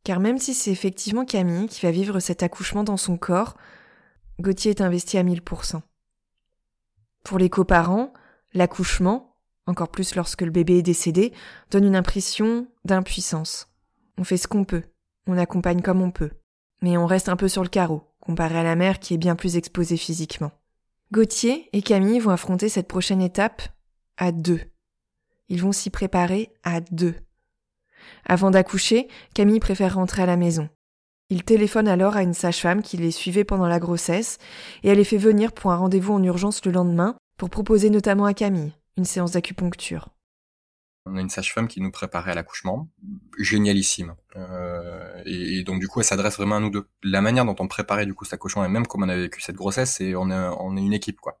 [0.04, 3.56] Car même si c'est effectivement Camille qui va vivre cet accouchement dans son corps,
[4.38, 5.80] Gauthier est investi à 1000%.
[7.24, 8.12] Pour les coparents,
[8.52, 11.32] l'accouchement, encore plus lorsque le bébé est décédé,
[11.70, 13.73] donne une impression d'impuissance.
[14.18, 14.82] On fait ce qu'on peut,
[15.26, 16.30] on accompagne comme on peut.
[16.82, 19.36] Mais on reste un peu sur le carreau, comparé à la mère qui est bien
[19.36, 20.52] plus exposée physiquement.
[21.12, 23.62] Gauthier et Camille vont affronter cette prochaine étape
[24.16, 24.60] à deux.
[25.48, 27.14] Ils vont s'y préparer à deux.
[28.26, 30.68] Avant d'accoucher, Camille préfère rentrer à la maison.
[31.30, 34.38] Il téléphone alors à une sage-femme qui les suivait pendant la grossesse
[34.82, 38.26] et elle les fait venir pour un rendez-vous en urgence le lendemain pour proposer notamment
[38.26, 40.13] à Camille une séance d'acupuncture.
[41.06, 42.88] On a une sage-femme qui nous préparait à l'accouchement,
[43.38, 44.14] génialissime.
[44.36, 46.88] Euh, et, donc du coup, elle s'adresse vraiment à nous deux.
[47.02, 49.42] La manière dont on préparait du coup cet accouchement et même comme on a vécu
[49.42, 51.40] cette grossesse, c'est on est on est une équipe quoi.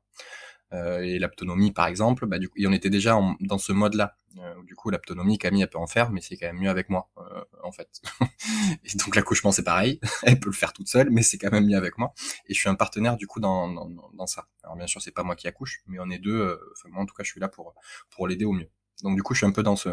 [0.74, 4.16] euh, et l'autonomie par exemple, bah, du coup, et on était déjà dans ce mode-là.
[4.38, 6.88] Euh, du coup, l'autonomie, Camille, elle peut en faire, mais c'est quand même mieux avec
[6.90, 7.88] moi, euh, en fait.
[8.84, 11.66] et donc l'accouchement, c'est pareil, elle peut le faire toute seule, mais c'est quand même
[11.66, 12.12] mieux avec moi.
[12.48, 14.48] Et je suis un partenaire du coup dans, dans, dans ça.
[14.64, 16.60] Alors bien sûr, c'est pas moi qui accouche, mais on est deux.
[16.72, 17.74] Enfin, moi, en tout cas, je suis là pour
[18.10, 18.68] pour l'aider au mieux.
[19.04, 19.90] Donc du coup, je suis un peu dans ce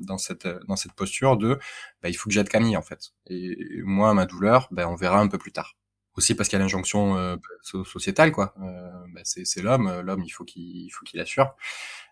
[0.00, 1.58] dans cette dans cette posture de,
[2.02, 3.12] bah, il faut que j'aide Camille en fait.
[3.28, 5.76] Et moi, ma douleur, ben on verra un peu plus tard.
[6.16, 7.36] Aussi parce qu'il y a l'injonction euh,
[7.84, 8.54] sociétale quoi.
[8.60, 11.54] Euh, bah, c'est l'homme euh, l'homme il faut qu'il faut qu'il assure.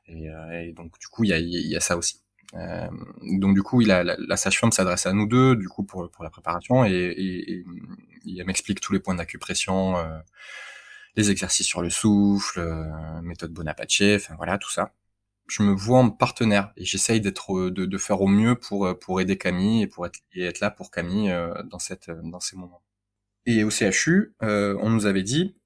[0.06, 2.20] Et, euh, et, donc du coup il y a y a ça aussi.
[2.54, 2.88] Euh,
[3.40, 6.10] donc du coup il a, la, la sage-femme s'adresse à nous deux du coup pour
[6.10, 6.84] pour la préparation.
[6.84, 7.64] Et, et, et
[8.24, 9.94] il m'explique tous les points d'acupression
[11.16, 12.60] les exercices sur le souffle
[13.22, 14.92] méthode Bonaparte enfin voilà tout ça
[15.48, 19.20] je me vois en partenaire et j'essaye d'être de, de, faire au mieux pour pour
[19.20, 21.34] aider Camille et pour être, et être là pour Camille
[21.70, 22.82] dans cette dans ces moments
[23.46, 25.56] et au CHU, euh, on nous avait dit,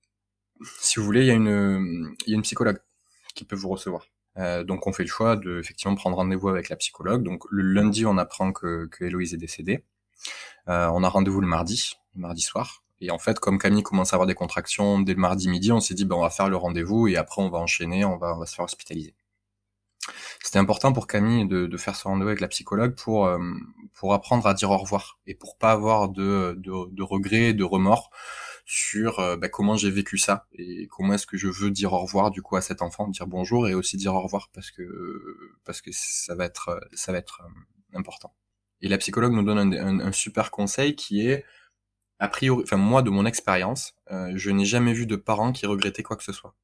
[0.80, 2.80] si vous voulez, il y a une, il y a une psychologue
[3.34, 4.06] qui peut vous recevoir.
[4.38, 7.22] Euh, donc on fait le choix de effectivement prendre rendez-vous avec la psychologue.
[7.22, 9.84] Donc le lundi, on apprend que, que Héloïse est décédée.
[10.68, 12.82] Euh, on a rendez-vous le mardi, le mardi soir.
[13.00, 15.80] Et en fait, comme Camille commence à avoir des contractions dès le mardi midi, on
[15.80, 18.34] s'est dit, ben, on va faire le rendez-vous et après on va enchaîner, on va,
[18.34, 19.14] on va se faire hospitaliser.
[20.42, 23.38] C'était important pour Camille de, de, faire ce rendez-vous avec la psychologue pour euh,
[23.94, 27.64] pour apprendre à dire au revoir et pour pas avoir de de, de regrets, de
[27.64, 28.10] remords
[28.64, 31.98] sur euh, bah, comment j'ai vécu ça et comment est-ce que je veux dire au
[31.98, 34.82] revoir du coup à cet enfant, dire bonjour et aussi dire au revoir parce que
[35.64, 38.34] parce que ça va être ça va être euh, important.
[38.82, 41.44] Et la psychologue nous donne un, un, un, super conseil qui est
[42.18, 46.02] a priori, enfin moi de mon expérience, je n'ai jamais vu de parents qui regrettaient
[46.02, 46.54] quoi que ce soit.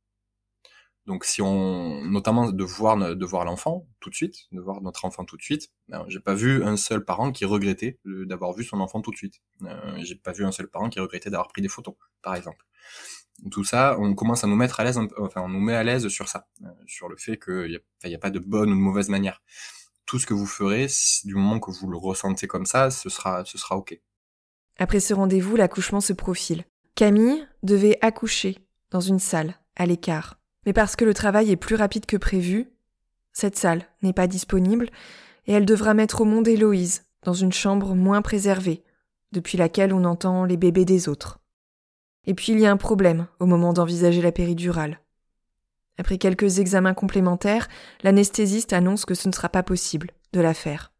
[1.06, 5.04] Donc si on, notamment de voir de voir l'enfant tout de suite, de voir notre
[5.04, 8.62] enfant tout de suite, ben, j'ai pas vu un seul parent qui regrettait d'avoir vu
[8.62, 9.40] son enfant tout de suite.
[9.62, 12.64] Euh, j'ai pas vu un seul parent qui regrettait d'avoir pris des photos, par exemple.
[13.50, 16.06] Tout ça, on commence à nous mettre à l'aise, enfin on nous met à l'aise
[16.06, 18.80] sur ça, euh, sur le fait qu'il n'y a, a pas de bonne ou de
[18.80, 19.42] mauvaise manière.
[20.06, 20.86] Tout ce que vous ferez,
[21.24, 23.98] du moment que vous le ressentez comme ça, ce sera, ce sera ok.
[24.78, 26.64] Après ce rendez-vous, l'accouchement se profile.
[26.94, 28.58] Camille devait accoucher
[28.90, 30.41] dans une salle, à l'écart.
[30.66, 32.70] Mais parce que le travail est plus rapide que prévu,
[33.32, 34.88] cette salle n'est pas disponible
[35.46, 38.82] et elle devra mettre au monde Héloïse dans une chambre moins préservée,
[39.32, 41.40] depuis laquelle on entend les bébés des autres.
[42.26, 45.00] Et puis il y a un problème au moment d'envisager la péridurale.
[45.98, 47.68] Après quelques examens complémentaires,
[48.02, 50.92] l'anesthésiste annonce que ce ne sera pas possible de la faire.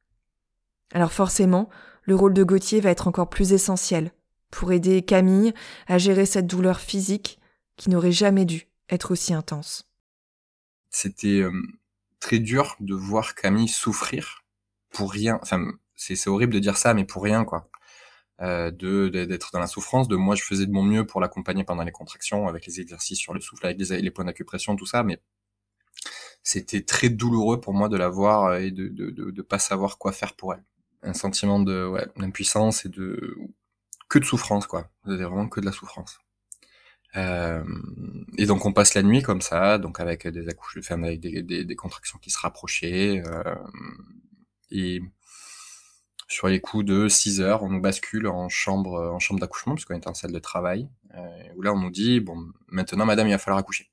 [0.93, 1.69] Alors forcément,
[2.03, 4.11] le rôle de Gauthier va être encore plus essentiel
[4.51, 5.55] pour aider Camille
[5.87, 7.39] à gérer cette douleur physique
[7.77, 9.89] qui n'aurait jamais dû être aussi intense
[10.91, 11.53] C'était euh,
[12.21, 14.45] très dur de voir Camille souffrir
[14.91, 15.39] pour rien.
[15.43, 17.71] Enfin, c'est horrible de dire ça, mais pour rien, quoi.
[18.41, 20.09] Euh, de d'être dans la souffrance.
[20.09, 23.19] De moi, je faisais de mon mieux pour l'accompagner pendant les contractions, avec les exercices
[23.19, 25.21] sur le souffle, avec les, les points d'acupression, tout ça, mais
[26.43, 29.99] c'était très douloureux pour moi de la voir et de, de, de, de pas savoir
[29.99, 30.65] quoi faire pour elle.
[31.03, 33.37] Un sentiment de ouais, d'impuissance et de
[34.09, 34.91] que de souffrance, quoi.
[35.07, 36.22] C'était vraiment que de la souffrance.
[37.17, 37.63] Euh,
[38.39, 42.19] et donc on passe la nuit comme ça, donc avec des accouchements, avec des, contractions
[42.19, 43.23] qui se rapprochaient.
[43.27, 43.55] Euh,
[44.71, 45.01] et
[46.29, 49.95] sur les coups de 6 heures, on nous bascule en chambre, en chambre d'accouchement, puisqu'on
[49.95, 53.33] est en salle de travail, euh, où là on nous dit, bon, maintenant madame, il
[53.33, 53.93] va falloir accoucher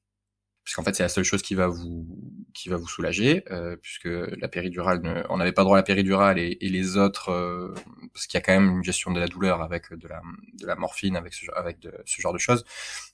[0.70, 2.06] puisqu'en fait c'est la seule chose qui va vous
[2.54, 5.84] qui va vous soulager, euh, puisque la péridurale, ne, on n'avait pas droit à la
[5.84, 7.74] péridurale et, et les autres, euh,
[8.14, 10.22] parce qu'il y a quand même une gestion de la douleur avec de la
[10.54, 12.66] de la morphine, avec ce avec de, ce genre de choses,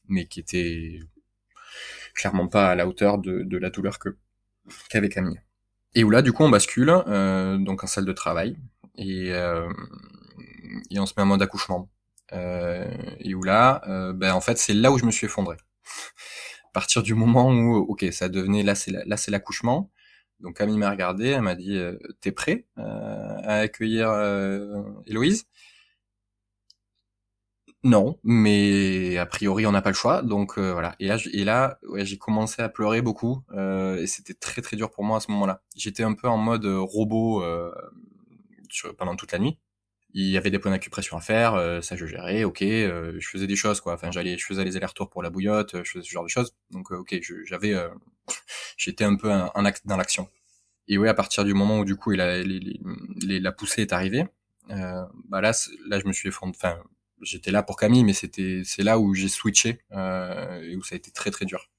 [0.07, 0.99] mais qui était
[2.13, 4.17] clairement pas à la hauteur de, de la douleur que
[4.89, 5.41] qu'avait Camille.
[5.95, 8.57] Et où là, du coup, on bascule euh, donc en salle de travail
[8.97, 9.69] et euh,
[10.89, 11.89] et on se met en mode accouchement.
[12.33, 15.57] Euh, et où là, euh, ben en fait, c'est là où je me suis effondré
[16.75, 19.89] partir du moment où, ok, ça devenait, là c'est l'accouchement.
[20.41, 25.45] Donc Camille m'a regardé, elle m'a dit, euh, t'es prêt euh, à accueillir euh, Héloïse?
[27.83, 30.95] Non, mais a priori on n'a pas le choix, donc euh, voilà.
[30.99, 31.45] Et là, et
[31.87, 33.43] ouais, j'ai commencé à pleurer beaucoup,
[34.01, 35.61] et c'était très très dur pour moi à ce moment-là.
[35.75, 37.43] J'étais un peu en mode robot
[38.69, 39.57] sur, pendant toute la nuit
[40.17, 43.27] il y avait des points d'acupression à faire, euh, ça je gérais, ok, euh, je
[43.27, 46.05] faisais des choses quoi, enfin j'allais, je faisais les allers-retours pour la bouillotte, je faisais
[46.05, 47.75] ce genre de choses, donc euh, ok, j'avais,
[48.77, 49.51] j'étais un peu un,
[49.83, 50.29] dans l'action.
[50.87, 54.25] Et oui, à partir du moment où du coup il a, la poussée est arrivée,
[54.69, 55.51] bah là,
[55.87, 56.81] là je me suis effondré, enfin
[57.21, 60.97] j'étais là pour Camille, mais c'était, c'est là où j'ai switché et où ça a
[60.97, 61.69] été très très dur.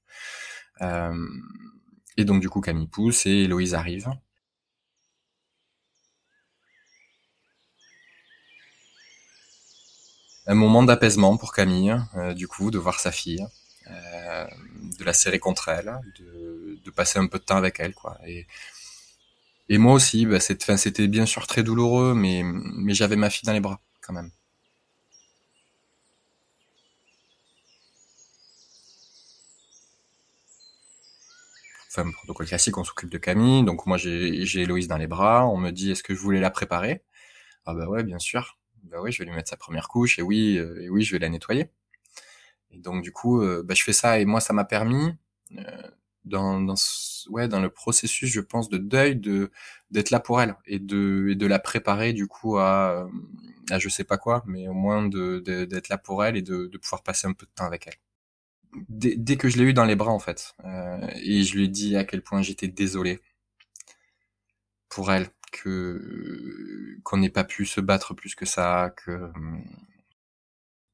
[2.17, 4.09] et donc du coup Camille pousse et Héloïse arrive.
[10.47, 13.45] Un moment d'apaisement pour Camille, euh, du coup, de voir sa fille,
[13.89, 14.45] euh,
[14.99, 18.17] de la serrer contre elle, de, de passer un peu de temps avec elle, quoi.
[18.25, 18.47] Et,
[19.69, 23.53] et moi aussi, bah, c'était bien sûr très douloureux, mais, mais j'avais ma fille dans
[23.53, 24.31] les bras, quand même.
[31.89, 33.63] Enfin, protocole classique, on s'occupe de Camille.
[33.65, 35.45] Donc moi, j'ai Héloïse dans les bras.
[35.47, 37.03] On me dit, est-ce que je voulais la préparer?
[37.65, 38.56] Ah bah ouais, bien sûr.
[38.87, 40.19] Bah oui, je vais lui mettre sa première couche.
[40.19, 41.69] Et oui, euh, et oui, je vais la nettoyer.
[42.71, 44.19] Et donc du coup, euh, bah, je fais ça.
[44.19, 45.13] Et moi, ça m'a permis,
[45.57, 45.61] euh,
[46.25, 46.75] dans, dans,
[47.29, 49.51] ouais, dans le processus, je pense, de deuil, de
[49.91, 53.07] d'être là pour elle et de, et de la préparer du coup à,
[53.71, 56.67] à je sais pas quoi, mais au moins de d'être là pour elle et de,
[56.67, 57.95] de pouvoir passer un peu de temps avec elle
[58.89, 61.67] dès, que je l'ai eu dans les bras en fait, euh, et je lui ai
[61.67, 63.19] dit à quel point j'étais désolé
[64.89, 69.31] pour elle, que qu'on n'ait pas pu se battre plus que ça, que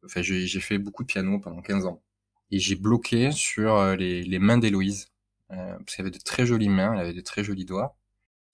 [0.05, 2.03] enfin j'ai fait beaucoup de piano pendant 15 ans.
[2.51, 5.11] Et j'ai bloqué sur euh, les, les mains d'Héloïse
[5.51, 7.97] euh, parce qu'elle avait de très jolies mains, elle avait de très jolis doigts.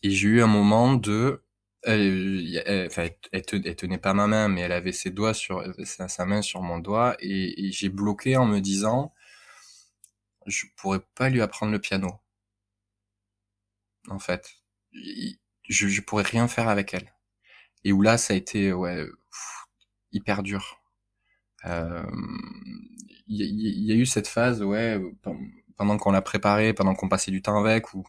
[0.04, 1.44] Et j'ai eu un moment de
[1.84, 6.42] elle, enfin, elle, tenait pas ma main, mais elle avait ses doigts sur sa, main
[6.42, 9.14] sur mon doigt, et, j'ai bloqué en me disant,
[10.46, 12.10] je pourrais pas lui apprendre le piano.
[14.10, 14.62] En fait,
[15.70, 17.14] je, je pourrais rien faire avec elle.
[17.86, 19.06] Et où là, ça a été ouais
[20.12, 20.82] hyper dur.
[21.64, 22.04] Il euh,
[23.28, 25.00] y, y, a eu cette phase, ouais,
[25.76, 28.06] pendant qu'on l'a préparé, pendant qu'on passait du temps avec, où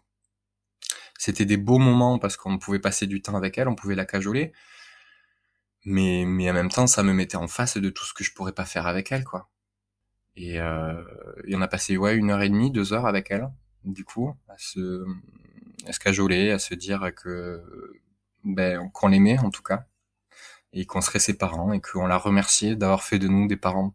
[1.19, 4.07] c'était des beaux moments parce qu'on pouvait passer du temps avec elle, on pouvait la
[4.07, 4.53] cajoler.
[5.85, 8.33] Mais, mais en même temps, ça me mettait en face de tout ce que je
[8.33, 9.51] pourrais pas faire avec elle, quoi.
[10.37, 11.03] Et, euh,
[11.47, 13.51] y on a passé ouais une heure et demie, deux heures avec elle,
[13.85, 15.05] du coup, à se,
[15.87, 17.63] à se cajoler, à se dire que
[18.45, 19.87] ben qu'on l'aimait en tout cas,
[20.73, 23.95] et qu'on serait ses parents, et qu'on la remerciait d'avoir fait de nous des parents,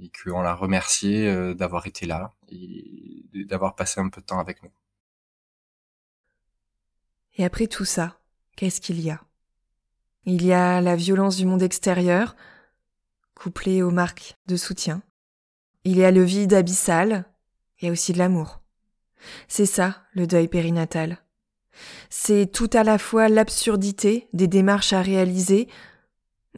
[0.00, 4.38] et qu'on la remerciait euh, d'avoir été là et d'avoir passé un peu de temps
[4.38, 4.72] avec nous.
[7.36, 8.18] Et après tout ça,
[8.56, 9.22] qu'est-ce qu'il y a?
[10.24, 12.36] Il y a la violence du monde extérieur,
[13.34, 15.02] couplée aux marques de soutien.
[15.84, 17.24] Il y a le vide abyssal,
[17.78, 18.61] il y a aussi de l'amour.
[19.48, 21.18] C'est ça, le deuil périnatal.
[22.10, 25.68] C'est tout à la fois l'absurdité des démarches à réaliser,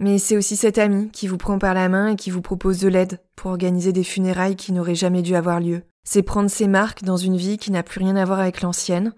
[0.01, 2.81] mais c'est aussi cet ami qui vous prend par la main et qui vous propose
[2.81, 5.83] de l'aide pour organiser des funérailles qui n'auraient jamais dû avoir lieu.
[6.03, 9.15] C'est prendre ses marques dans une vie qui n'a plus rien à voir avec l'ancienne,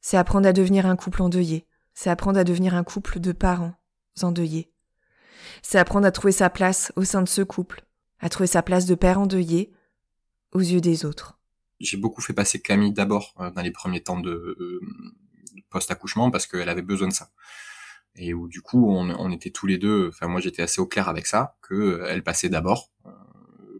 [0.00, 1.66] c'est apprendre à devenir un couple endeuillé.
[1.94, 3.74] C'est apprendre à devenir un couple de parents
[4.22, 4.72] endeuillés.
[5.62, 7.84] C'est apprendre à trouver sa place au sein de ce couple,
[8.20, 9.72] à trouver sa place de père endeuillé
[10.52, 11.37] aux yeux des autres.
[11.80, 14.80] J'ai beaucoup fait passer Camille d'abord euh, dans les premiers temps de euh,
[15.70, 17.30] post-accouchement parce qu'elle avait besoin de ça.
[18.16, 21.08] Et où du coup on, était tous les deux, enfin moi j'étais assez au clair
[21.08, 22.90] avec ça, que euh, elle passait d'abord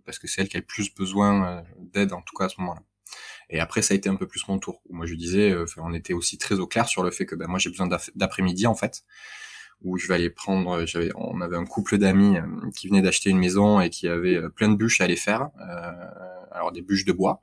[0.05, 2.61] parce que c'est elle qui a le plus besoin d'aide en tout cas à ce
[2.61, 2.83] moment-là.
[3.51, 4.81] Et après, ça a été un peu plus mon tour.
[4.89, 7.35] Où moi, je disais, euh, on était aussi très au clair sur le fait que
[7.35, 9.05] ben, moi, j'ai besoin d'après-midi, en fait,
[9.83, 13.03] où je vais aller prendre, euh, j'avais, on avait un couple d'amis euh, qui venait
[13.03, 15.51] d'acheter une maison et qui avait plein de bûches à aller faire.
[16.51, 17.43] alors, des bûches de bois.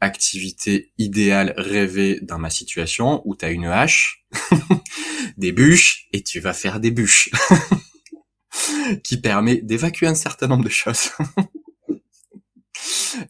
[0.00, 4.26] Activité idéale rêvée dans ma situation où tu as une hache,
[5.36, 7.30] des bûches et tu vas faire des bûches.
[9.04, 11.10] qui permet d'évacuer un certain nombre de choses.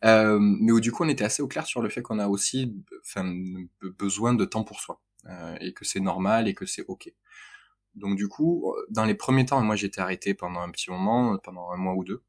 [0.04, 2.26] Euh, mais où du coup on était assez au clair sur le fait qu'on a
[2.26, 2.74] aussi
[3.98, 7.12] besoin de temps pour soi euh, et que c'est normal et que c'est ok.
[7.94, 11.70] Donc du coup, dans les premiers temps, moi j'étais arrêté pendant un petit moment, pendant
[11.70, 12.22] un mois ou deux.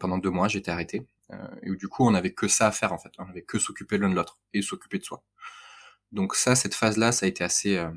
[0.00, 1.06] Pendant deux mois, j'étais arrêté.
[1.32, 3.12] Euh, et où du coup, on avait que ça à faire en fait.
[3.18, 5.22] On avait que s'occuper l'un de l'autre et s'occuper de soi.
[6.12, 7.90] Donc ça, cette phase-là, ça a été assez euh,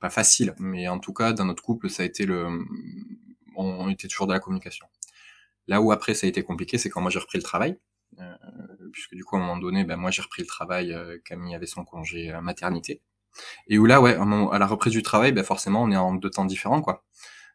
[0.00, 2.64] pas facile, mais en tout cas dans notre couple, ça a été le,
[3.56, 4.86] on était toujours dans la communication.
[5.68, 7.78] Là où après ça a été compliqué, c'est quand moi j'ai repris le travail,
[8.18, 8.34] euh,
[8.92, 11.54] puisque du coup à un moment donné, ben moi j'ai repris le travail, euh, Camille
[11.54, 13.00] avait son congé maternité,
[13.68, 16.30] et où là ouais, à la reprise du travail, ben forcément on est en deux
[16.30, 17.04] temps différents quoi.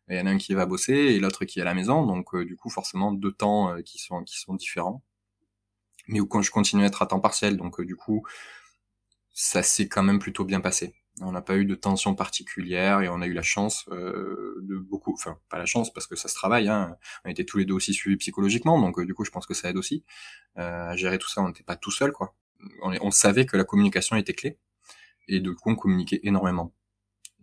[0.09, 2.05] Il y en a un qui va bosser et l'autre qui est à la maison,
[2.05, 5.03] donc euh, du coup forcément deux temps qui sont qui sont différents.
[6.07, 8.23] Mais où quand je continue à être à temps partiel, donc du coup
[9.33, 10.95] ça s'est quand même plutôt bien passé.
[11.21, 14.77] On n'a pas eu de tension particulière et on a eu la chance euh, de
[14.77, 16.67] beaucoup, enfin pas la chance parce que ça se travaille.
[16.67, 16.95] Hein.
[17.25, 19.53] On était tous les deux aussi suivis psychologiquement, donc euh, du coup je pense que
[19.55, 20.03] ça aide aussi
[20.57, 21.41] euh, à gérer tout ça.
[21.41, 22.35] On n'était pas tout seul, quoi.
[22.81, 24.57] On, on, savait que la communication était clé
[25.27, 26.73] et du coup on communiquait énormément.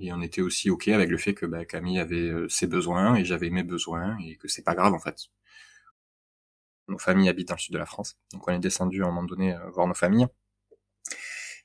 [0.00, 3.14] Et on était aussi ok avec le fait que bah, Camille avait euh, ses besoins
[3.14, 5.16] et j'avais mes besoins et que c'est pas grave en fait.
[6.88, 9.08] Nos familles habitent dans le sud de la France, donc on est descendu à un
[9.08, 10.26] moment donné voir nos familles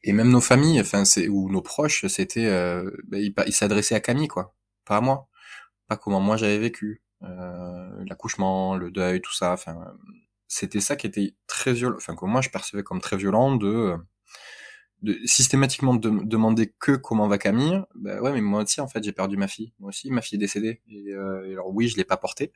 [0.03, 3.99] et même nos familles, enfin c'est ou nos proches, c'était euh, ben, ils, s'adressaient à
[3.99, 4.55] Camille quoi,
[4.85, 5.27] pas à moi,
[5.87, 9.53] pas comment moi j'avais vécu euh, l'accouchement, le deuil, tout ça.
[9.53, 9.77] Enfin,
[10.47, 13.95] c'était ça qui était très violent, enfin que moi je percevais comme très violent de,
[15.01, 17.81] de systématiquement de, demander que comment va Camille.
[17.95, 19.73] Bah ouais, mais moi aussi en fait j'ai perdu ma fille.
[19.79, 20.81] Moi aussi ma fille est décédée.
[20.89, 22.51] Et, euh, alors oui, je l'ai pas portée.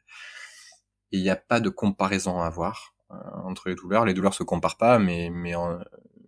[1.11, 3.15] Et il n'y a pas de comparaison à avoir euh,
[3.45, 4.05] entre les douleurs.
[4.05, 5.53] Les douleurs se comparent pas, mais mais,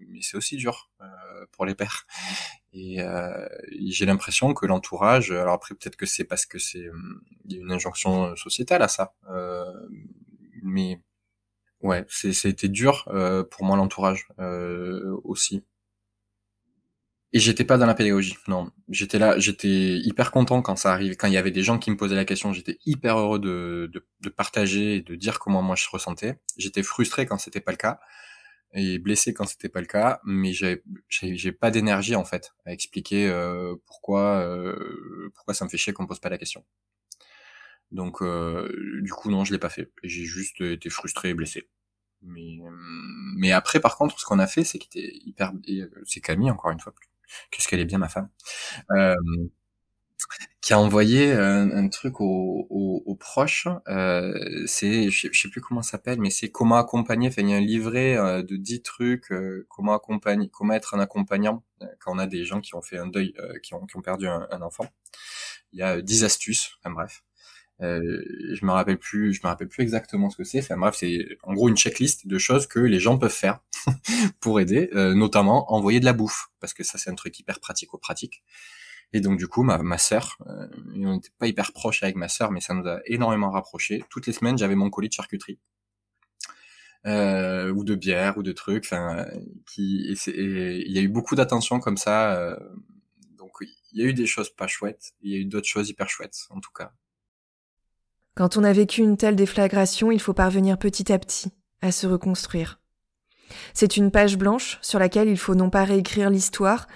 [0.08, 1.06] mais c'est aussi dur euh,
[1.52, 2.06] pour les pères.
[2.74, 2.98] Et
[3.90, 6.90] j'ai l'impression que l'entourage, alors après peut-être que c'est parce que c'est
[7.50, 9.16] une injonction sociétale à ça,
[10.62, 11.00] mais
[11.82, 13.06] Ouais, c'était dur
[13.52, 14.28] pour moi l'entourage
[15.24, 15.64] aussi.
[17.36, 18.72] Et j'étais pas dans la pédagogie, non.
[18.88, 21.92] J'étais là, j'étais hyper content quand ça arrivait, quand il y avait des gens qui
[21.92, 25.62] me posaient la question, j'étais hyper heureux de, de, de, partager et de dire comment
[25.62, 26.40] moi je ressentais.
[26.58, 28.00] J'étais frustré quand c'était pas le cas
[28.74, 32.72] et blessé quand c'était pas le cas, mais j'avais j'ai pas d'énergie en fait à
[32.72, 36.64] expliquer euh, pourquoi euh, pourquoi ça me fait chier qu'on me pose pas la question.
[37.92, 39.92] Donc euh, du coup non, je l'ai pas fait.
[40.04, 41.70] J'ai juste été frustré et blessé.
[42.22, 42.58] Mais,
[43.38, 45.52] mais après, par contre, ce qu'on a fait, c'est qu'il était hyper,
[46.06, 46.94] c'est Camille, encore une fois.
[47.52, 48.30] Qu'est-ce qu'elle est bien, ma femme.
[48.92, 49.16] Euh,
[50.62, 53.68] qui a envoyé un, truc aux, proches.
[53.88, 57.28] Euh, c'est, je, sais plus comment ça s'appelle, mais c'est comment accompagner.
[57.28, 60.96] Enfin, il y a un livret euh, de 10 trucs, euh, comment accompagner, comment être
[60.96, 63.86] un accompagnant euh, quand on a des gens qui ont fait un deuil, qui ont,
[63.86, 64.88] qui ont perdu un, un enfant.
[65.72, 66.72] Il y a 10 astuces.
[66.80, 67.24] Enfin bref.
[67.82, 68.24] Euh,
[68.54, 70.60] je me rappelle plus, je me rappelle plus exactement ce que c'est.
[70.60, 73.60] Enfin bref, c'est en gros une checklist de choses que les gens peuvent faire
[74.40, 77.60] pour aider, euh, notamment envoyer de la bouffe, parce que ça c'est un truc hyper
[77.60, 78.44] pratico-pratique.
[79.14, 82.28] Et donc du coup, ma, ma sœur, euh, on n'était pas hyper proche avec ma
[82.30, 84.04] sœur, mais ça nous a énormément rapprochés.
[84.10, 85.60] Toutes les semaines, j'avais mon colis de charcuterie.
[87.06, 89.28] Euh, ou de bière ou de trucs enfin
[89.68, 92.58] qui il y a eu beaucoup d'attention comme ça
[93.38, 95.88] donc il y a eu des choses pas chouettes il y a eu d'autres choses
[95.88, 96.94] hyper chouettes en tout cas
[98.36, 102.06] quand on a vécu une telle déflagration, il faut parvenir petit à petit à se
[102.06, 102.80] reconstruire.
[103.74, 106.88] C'est une page blanche sur laquelle il faut non pas réécrire l'histoire,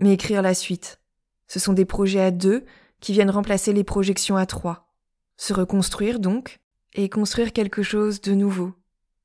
[0.00, 1.00] mais écrire la suite.
[1.48, 2.64] Ce sont des projets à deux
[3.00, 4.92] qui viennent remplacer les projections à trois.
[5.36, 6.60] Se reconstruire donc,
[6.94, 8.72] et construire quelque chose de nouveau,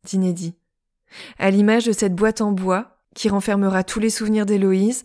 [0.04, 0.56] d'inédit.
[1.40, 5.04] À l'image de cette boîte en bois qui renfermera tous les souvenirs d'Héloïse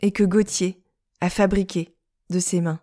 [0.00, 0.80] et que Gauthier
[1.20, 1.94] a fabriqué
[2.30, 2.80] de ses mains.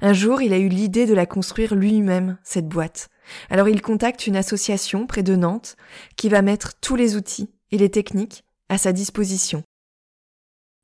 [0.00, 3.08] Un jour, il a eu l'idée de la construire lui-même, cette boîte.
[3.48, 5.76] Alors il contacte une association près de Nantes
[6.16, 9.62] qui va mettre tous les outils et les techniques à sa disposition.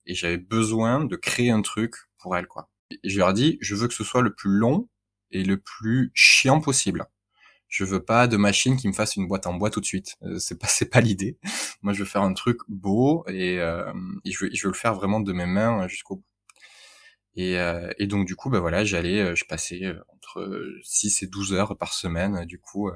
[0.07, 2.71] Et j'avais besoin de créer un truc pour elle, quoi.
[2.91, 4.89] Et je leur ai dit, je veux que ce soit le plus long
[5.33, 7.07] et le plus chiant possible.
[7.69, 10.17] Je veux pas de machine qui me fasse une boîte en bois tout de suite.
[10.23, 11.39] Euh, c'est pas c'est pas l'idée.
[11.83, 13.93] Moi, je veux faire un truc beau et, euh,
[14.25, 16.26] et je, veux, je veux le faire vraiment de mes mains jusqu'au bout.
[17.37, 21.23] Et, euh, et, donc du coup, bah voilà, j'allais, euh, je passais euh, entre 6
[21.23, 22.91] et 12 heures par semaine, du coup,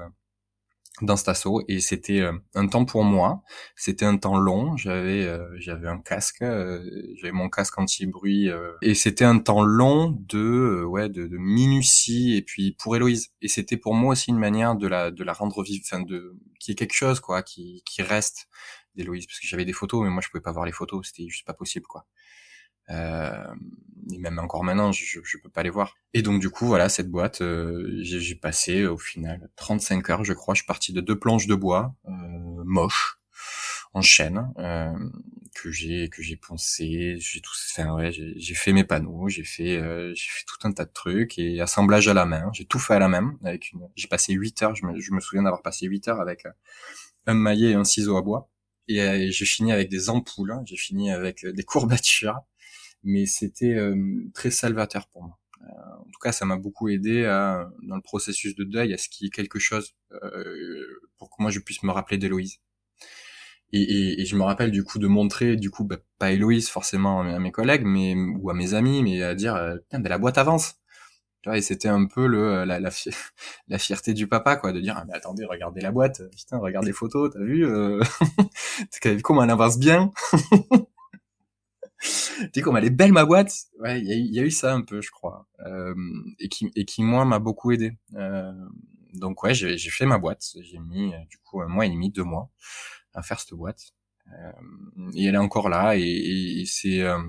[1.01, 1.63] dans cet assaut.
[1.67, 3.43] Et c'était un temps pour moi.
[3.75, 4.75] C'était un temps long.
[4.77, 5.27] J'avais,
[5.57, 8.49] j'avais un casque, j'avais mon casque anti-bruit,
[8.81, 12.35] et c'était un temps long de, ouais, de, de, minutie.
[12.35, 13.29] Et puis pour Héloïse.
[13.41, 16.35] Et c'était pour moi aussi une manière de la, de la rendre vive, enfin de,
[16.59, 18.47] qui est quelque chose quoi, qui, qui reste
[18.95, 21.07] d'Héloïse, parce que j'avais des photos, mais moi je pouvais pas voir les photos.
[21.07, 22.05] C'était juste pas possible quoi.
[22.91, 23.45] Euh,
[24.13, 25.95] et même encore maintenant, je, je peux pas les voir.
[26.13, 30.33] Et donc du coup, voilà, cette boîte, euh, j'ai passé au final 35 heures, je
[30.33, 30.53] crois.
[30.53, 32.11] Je suis parti de deux planches de bois euh,
[32.65, 33.17] moches
[33.93, 34.93] en chaîne euh,
[35.53, 39.77] que j'ai que j'ai poncé, j'ai tout, enfin ouais, j'ai fait mes panneaux, j'ai fait
[39.77, 42.49] euh, j'ai fait tout un tas de trucs et assemblage à la main.
[42.53, 43.81] J'ai tout fait à la main avec une.
[43.95, 44.75] J'ai passé 8 heures.
[44.75, 46.45] Je me, je me souviens d'avoir passé 8 heures avec
[47.27, 48.49] un maillet et un ciseau à bois.
[48.87, 50.63] Et j'ai fini avec des ampoules, hein.
[50.65, 52.39] j'ai fini avec des courbatures,
[53.03, 53.95] mais c'était euh,
[54.33, 55.37] très salvateur pour moi.
[55.61, 58.97] Euh, en tout cas, ça m'a beaucoup aidé à, dans le processus de deuil à
[58.97, 62.57] ce qu'il y ait quelque chose euh, pour que moi je puisse me rappeler d'Héloïse.
[63.73, 66.67] Et, et, et, je me rappelle du coup de montrer, du coup, bah, pas Héloïse
[66.67, 70.17] forcément à mes collègues, mais ou à mes amis, mais à dire, putain, ben la
[70.17, 70.75] boîte avance.
[71.53, 72.79] Et c'était un peu le la,
[73.67, 76.85] la, fierté du papa, quoi, de dire, ah, mais attendez, regardez la boîte, putain, regarde
[76.85, 78.01] les photos, t'as vu, euh...
[79.23, 80.11] comment elle avance bien?
[82.01, 83.53] sais comme elle est belle ma boîte.
[83.79, 85.93] Ouais il y, y a, eu ça un peu je crois euh,
[86.39, 87.97] et qui et qui moi m'a beaucoup aidé.
[88.15, 88.51] Euh,
[89.13, 90.43] donc ouais j'ai fait ma boîte.
[90.61, 92.49] J'ai mis du coup un mois et demi deux mois
[93.13, 93.93] à faire cette boîte.
[94.29, 97.19] Euh, et elle est encore là et, et, c'est euh,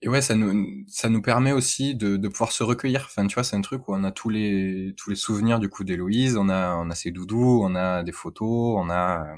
[0.00, 3.02] et ouais ça nous ça nous permet aussi de, de pouvoir se recueillir.
[3.06, 5.68] Enfin tu vois c'est un truc où on a tous les tous les souvenirs du
[5.68, 6.36] coup d'Héloïse.
[6.36, 9.36] On a on a ses doudous on a des photos on a euh,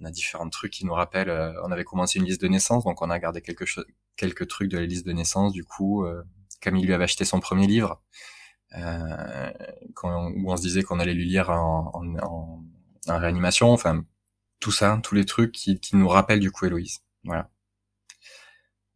[0.00, 1.30] on a différents trucs qui nous rappellent.
[1.30, 3.86] Euh, on avait commencé une liste de naissance, donc on a gardé quelque chose,
[4.16, 5.52] quelques trucs de la liste de naissance.
[5.52, 6.22] Du coup, euh,
[6.60, 8.02] Camille lui avait acheté son premier livre,
[8.76, 9.52] euh,
[9.94, 11.92] quand où on se disait qu'on allait lui lire en,
[12.22, 12.62] en,
[13.18, 14.04] réanimation, enfin
[14.60, 17.00] tout ça, tous les trucs qui, nous rappellent du coup Héloïse.
[17.24, 17.50] Voilà.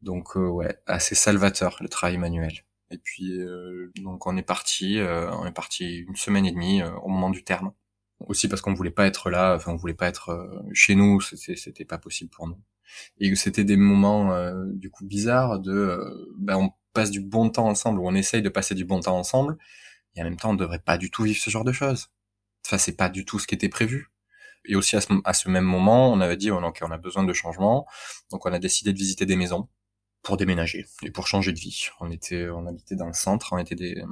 [0.02, 2.52] Donc ouais, assez salvateur le travail manuel.
[2.90, 3.38] Et puis
[3.96, 7.72] donc on est parti, on est parti une semaine et demie au moment du terme.
[8.26, 11.84] Aussi parce qu'on voulait pas être là, enfin on voulait pas être chez nous, c'était
[11.84, 12.58] pas possible pour nous.
[13.18, 14.34] Et c'était des moments
[14.66, 15.98] du coup bizarres de
[16.38, 19.16] ben on passe du bon temps ensemble ou on essaye de passer du bon temps
[19.16, 19.56] ensemble
[20.16, 22.10] et en même temps on devrait pas du tout vivre ce genre de choses.
[22.66, 24.10] Enfin c'est pas du tout ce qui était prévu.
[24.66, 26.98] Et aussi à ce, à ce même moment, on avait dit oh, ok on a
[26.98, 27.86] besoin de changement,
[28.30, 29.68] donc on a décidé de visiter des maisons
[30.22, 31.86] pour déménager et pour changer de vie.
[32.00, 34.04] On était, on habitait dans le centre, on était des,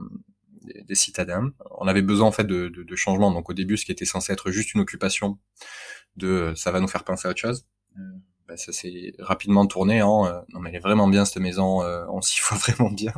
[0.62, 1.52] des, citadins.
[1.78, 3.30] On avait besoin en fait de, de, de, changement.
[3.30, 5.38] Donc au début, ce qui était censé être juste une occupation,
[6.18, 7.66] de ça va nous faire penser à autre chose.
[7.96, 8.02] Euh,
[8.46, 11.82] bah, ça s'est rapidement tourné en euh, non mais elle est vraiment bien cette maison,
[11.82, 13.14] euh, on s'y voit vraiment bien.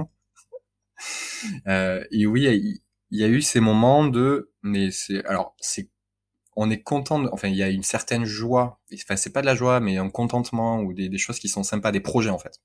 [2.11, 2.81] et oui,
[3.11, 5.91] il y, a eu ces moments de mais c'est alors c'est
[6.57, 9.55] on est content, enfin il y a une certaine joie, enfin c'est pas de la
[9.55, 12.61] joie, mais un contentement ou des, choses qui sont sympas, des projets en fait,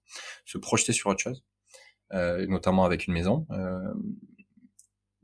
[0.45, 1.43] se projeter sur autre chose,
[2.13, 3.93] euh, notamment avec une maison, euh,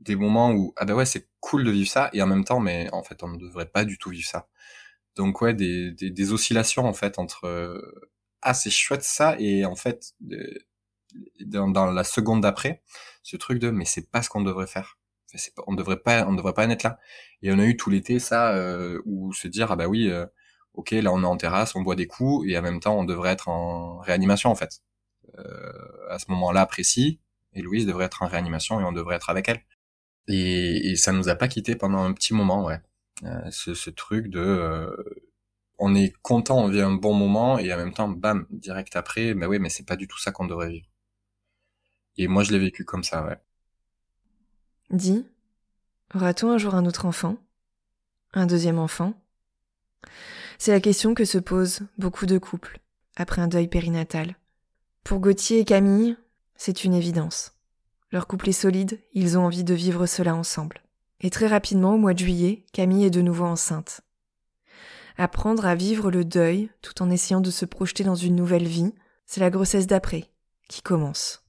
[0.02, 2.60] des moments où ah ben ouais c'est cool de vivre ça et en même temps
[2.60, 4.48] mais en fait on ne devrait pas du tout vivre ça.
[5.16, 7.82] Donc ouais des, des, oscillations en fait entre
[8.42, 10.14] ah c'est chouette ça et en fait
[11.46, 12.82] dans, dans la seconde d'après
[13.22, 14.98] ce truc de mais c'est pas ce qu'on devrait faire
[15.66, 16.98] on devrait pas, on devrait pas en être là.
[17.42, 20.26] Et on a eu tout l'été ça, euh, où se dire ah bah oui, euh,
[20.74, 23.04] ok là on est en terrasse, on boit des coups et en même temps on
[23.04, 24.80] devrait être en réanimation en fait.
[25.38, 25.72] Euh,
[26.10, 27.20] à ce moment-là précis,
[27.54, 29.62] et Louise devrait être en réanimation et on devrait être avec elle.
[30.28, 32.80] Et, et ça nous a pas quitté pendant un petit moment, ouais.
[33.24, 34.90] Euh, ce, truc de euh,
[35.78, 39.34] on est content, on vit un bon moment et en même temps, bam, direct après,
[39.34, 40.88] bah oui, mais c'est pas du tout ça qu'on devrait vivre.
[42.16, 43.38] Et moi, je l'ai vécu comme ça, ouais.
[44.90, 45.24] Dis,
[46.14, 47.36] aura-t-on un jour un autre enfant
[48.34, 49.14] Un deuxième enfant
[50.58, 52.80] C'est la question que se posent beaucoup de couples
[53.16, 54.36] après un deuil périnatal.
[55.04, 56.16] Pour Gauthier et Camille,
[56.56, 57.52] c'est une évidence.
[58.12, 60.82] Leur couple est solide, ils ont envie de vivre cela ensemble.
[61.20, 64.02] Et très rapidement, au mois de juillet, Camille est de nouveau enceinte.
[65.16, 68.92] Apprendre à vivre le deuil tout en essayant de se projeter dans une nouvelle vie,
[69.24, 70.26] c'est la grossesse d'après
[70.68, 71.42] qui commence.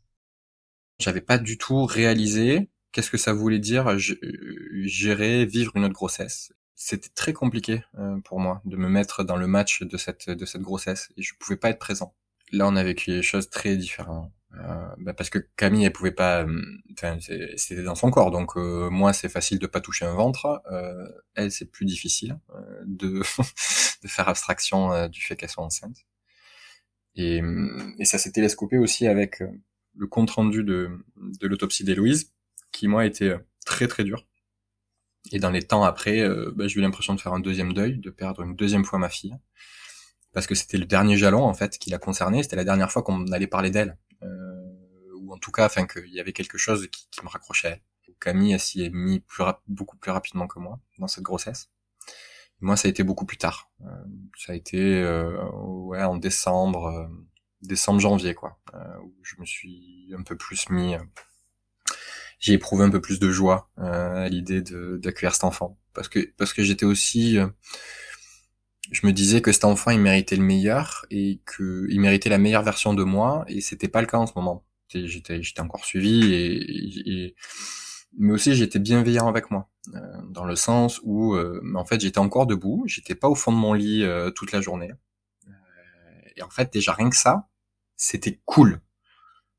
[0.99, 6.53] J'avais pas du tout réalisé qu'est-ce que ça voulait dire gérer, vivre une autre grossesse.
[6.75, 10.45] C'était très compliqué euh, pour moi de me mettre dans le match de cette de
[10.45, 12.15] cette grossesse et je pouvais pas être présent.
[12.51, 14.31] Là, on a vécu les choses très différemment.
[14.55, 16.61] Euh, bah parce que Camille, elle pouvait pas, euh,
[16.93, 20.61] enfin, c'était dans son corps, donc euh, moi, c'est facile de pas toucher un ventre.
[21.35, 22.39] Elle, c'est plus difficile
[22.85, 23.21] de
[24.03, 25.97] de faire abstraction du fait qu'elle soit enceinte.
[27.15, 27.41] Et,
[27.99, 29.43] et ça s'est télescopé aussi avec
[29.95, 32.33] le compte rendu de de l'autopsie d'Héloïse,
[32.71, 33.35] qui moi était
[33.65, 34.25] très très dur.
[35.31, 37.97] Et dans les temps après, euh, bah, j'ai eu l'impression de faire un deuxième deuil,
[37.97, 39.35] de perdre une deuxième fois ma fille,
[40.33, 42.43] parce que c'était le dernier jalon en fait qui l'a concerné.
[42.43, 43.97] C'était la dernière fois qu'on allait parler d'elle,
[45.33, 47.81] en tout cas, enfin qu'il y avait quelque chose qui, me raccrochait.
[48.19, 51.69] Camille s'y est mis plus beaucoup plus rapidement que moi dans cette grossesse.
[52.61, 53.71] moi, ça a été beaucoup plus tard.
[54.37, 55.03] ça a été
[55.53, 57.09] ouais en décembre,
[57.61, 58.59] décembre janvier quoi,
[59.03, 60.95] où je me suis un peu plus mis
[62.43, 66.19] j'ai éprouvé un peu plus de joie euh, à l'idée d'accueillir cet enfant parce que
[66.37, 67.47] parce que j'étais aussi euh,
[68.91, 72.37] je me disais que cet enfant il méritait le meilleur et que il méritait la
[72.37, 74.65] meilleure version de moi et c'était pas le cas en ce moment
[75.05, 77.35] j'étais j'étais encore suivi et, et,
[78.17, 82.47] mais aussi j'étais bienveillant avec moi euh, dans le sens où en fait j'étais encore
[82.47, 84.91] debout j'étais pas au fond de mon lit toute la journée.
[86.35, 87.47] Et en fait déjà rien que ça
[87.95, 88.81] c'était cool.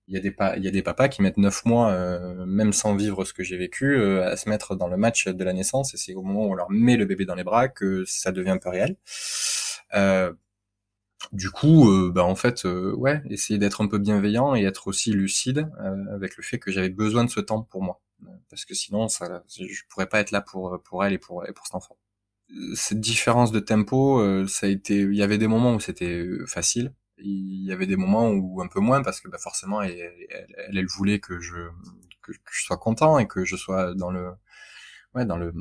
[0.07, 2.75] Il y a des il y a des papas qui mettent neuf mois euh, même
[2.75, 5.55] sans vivre ce que j'ai vécu euh, à se mettre dans le match de la
[5.55, 8.05] naissance et c'est au moment où on leur met le bébé dans les bras que
[8.07, 8.97] ça devient un peu réel.
[9.95, 10.33] Euh,
[11.33, 15.69] du coup bah en fait ouais essayer d'être un peu bienveillant et être aussi lucide
[16.13, 18.01] avec le fait que j'avais besoin de ce temps pour moi.
[18.51, 21.53] Parce que sinon ça je pourrais pas être là pour pour elle et pour et
[21.53, 21.97] pour cet enfant.
[22.75, 26.93] Cette différence de tempo ça a été il y avait des moments où c'était facile.
[27.19, 29.97] Il y avait des moments où un peu moins parce que bah, forcément elle,
[30.31, 31.69] elle, elle, voulait que je
[32.23, 34.33] que, je sois content et que je sois dans le
[35.15, 35.53] ouais dans le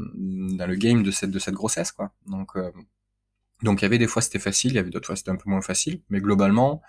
[0.57, 2.11] dans le game de cette de cette grossesse quoi.
[2.25, 2.71] Donc euh,
[3.61, 5.35] donc il y avait des fois c'était facile il y avait d'autres fois c'était un
[5.35, 6.81] peu moins facile mais globalement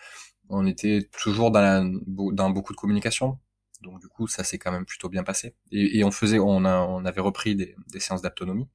[0.49, 3.39] on était toujours dans la, dans beaucoup de communication
[3.83, 6.65] donc du coup ça s'est quand même plutôt bien passé et, et on faisait on
[6.65, 8.69] a on avait repris des, des séances d'autonomie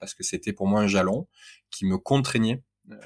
[0.00, 1.28] parce que c'était pour moi un jalon
[1.70, 2.96] qui me contraignait euh,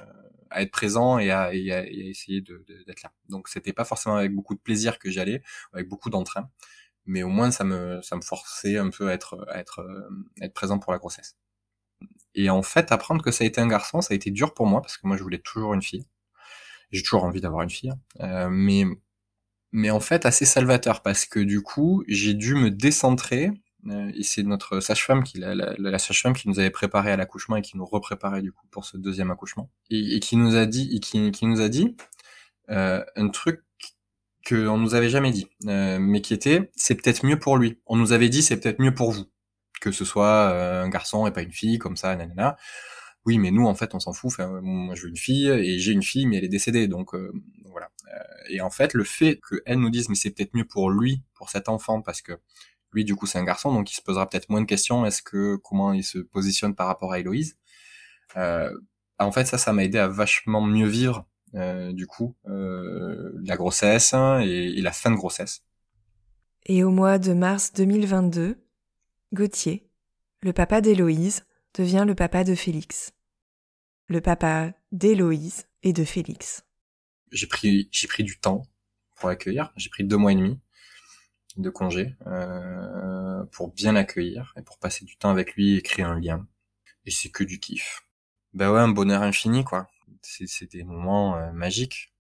[0.51, 3.13] à être présent et à, et à, essayer d'être de, là.
[3.29, 6.49] Donc c'était pas forcément avec beaucoup de plaisir que j'allais, avec beaucoup d'entrain,
[7.07, 9.81] mais au moins ça me ça me forçait un peu à être à être
[10.41, 11.37] à être présent pour la grossesse.
[12.35, 14.67] Et en fait, apprendre que ça a été un garçon, ça a été dur pour
[14.67, 16.05] moi parce que moi, je voulais toujours une fille.
[16.91, 18.85] J'ai toujours envie d'avoir une fille, euh, mais
[19.73, 23.51] mais en fait assez salvateur parce que du coup, j'ai dû me décentrer.
[23.89, 27.63] Euh, et c'est notre sage-femme qui la, sage-femme qui nous avait préparé à l'accouchement et
[27.63, 30.89] qui nous repréparait du coup pour ce deuxième accouchement et, et qui nous a dit
[30.97, 31.95] et qui, qui nous a dit
[32.71, 33.61] euh, un truc
[34.49, 37.79] qu'on nous avait jamais dit, euh, mais qui était c'est peut-être mieux pour lui.
[37.87, 39.27] On nous avait dit c'est peut-être mieux pour vous
[39.91, 42.57] que ce soit euh, un garçon et pas une fille comme ça, nanana.
[43.27, 44.33] Oui, mais nous en fait on s'en fout.
[44.39, 47.33] Moi je veux une fille et j'ai une fille mais elle est décédée, donc euh,
[47.71, 47.91] voilà.
[48.51, 51.51] et en fait le fait qu'elle nous dise mais c'est peut-être mieux pour lui, pour
[51.51, 52.33] cet enfant, parce que
[52.93, 55.07] lui du coup c'est un garçon donc il se posera peut-être moins de questions.
[55.07, 57.57] Est-ce que comment il se positionne par rapport à Héloïse?
[59.19, 63.57] En fait ça ça m'a aidé à vachement mieux vivre euh, du coup, euh, la
[63.57, 65.63] grossesse et, et, la fin de grossesse.
[66.67, 68.59] Et au mois de mars 2022,
[69.35, 69.87] Gauthier,
[70.41, 73.13] le papa d'Héloïse, devient le papa de Félix.
[74.07, 76.65] Le papa d'Héloïse et de Félix.
[77.33, 77.89] J'ai pris,
[78.21, 78.63] du temps
[79.17, 79.73] pour l'accueillir.
[79.77, 80.59] J'ai pris deux mois et demi
[81.57, 86.05] de congé euh, pour bien l'accueillir et pour passer du temps avec lui et créer
[86.05, 86.47] un lien.
[87.05, 88.07] Et c'est que du kiff.
[88.55, 89.89] Bah ouais, un bonheur infini quoi
[90.25, 92.13] c'est des moments euh, magiques,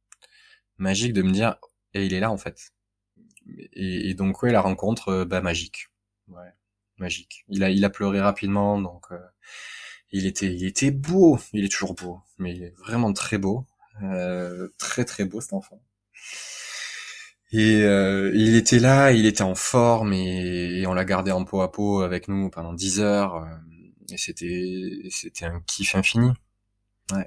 [0.78, 1.56] magiques de me dire,
[1.94, 2.72] et il est là en fait.
[3.46, 5.88] Et, et donc ouais, la rencontre, euh, bah magique,
[6.28, 6.52] ouais,
[6.98, 7.44] magique.
[7.48, 9.18] Il a, il a pleuré rapidement, donc euh,
[10.12, 13.66] il était, il était beau, il est toujours beau, mais il est vraiment très beau,
[14.78, 15.80] très très beau cet enfant.
[17.52, 21.70] Et il était là, il était en forme et, on l'a gardé en peau à
[21.70, 23.46] peau avec nous pendant 10 heures.
[24.10, 26.30] et c'était, c'était un kiff infini.
[27.12, 27.26] Ouais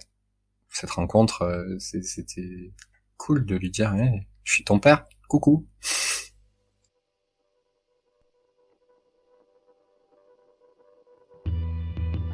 [0.78, 2.72] cette rencontre, euh, c'était
[3.18, 3.94] cool de lui dire
[4.44, 5.68] je suis ton père, coucou.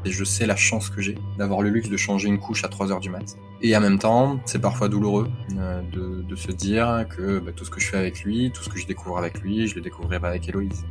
[0.06, 2.68] Et je sais la chance que j'ai d'avoir le luxe de changer une couche à
[2.68, 3.38] 3 heures du mat.
[3.62, 7.70] Et en même temps, c'est parfois douloureux euh, de, se dire que bah, tout ce
[7.70, 10.28] que je fais avec lui, tout ce que je découvre avec lui, je le découvrirai
[10.28, 10.84] avec Héloïse.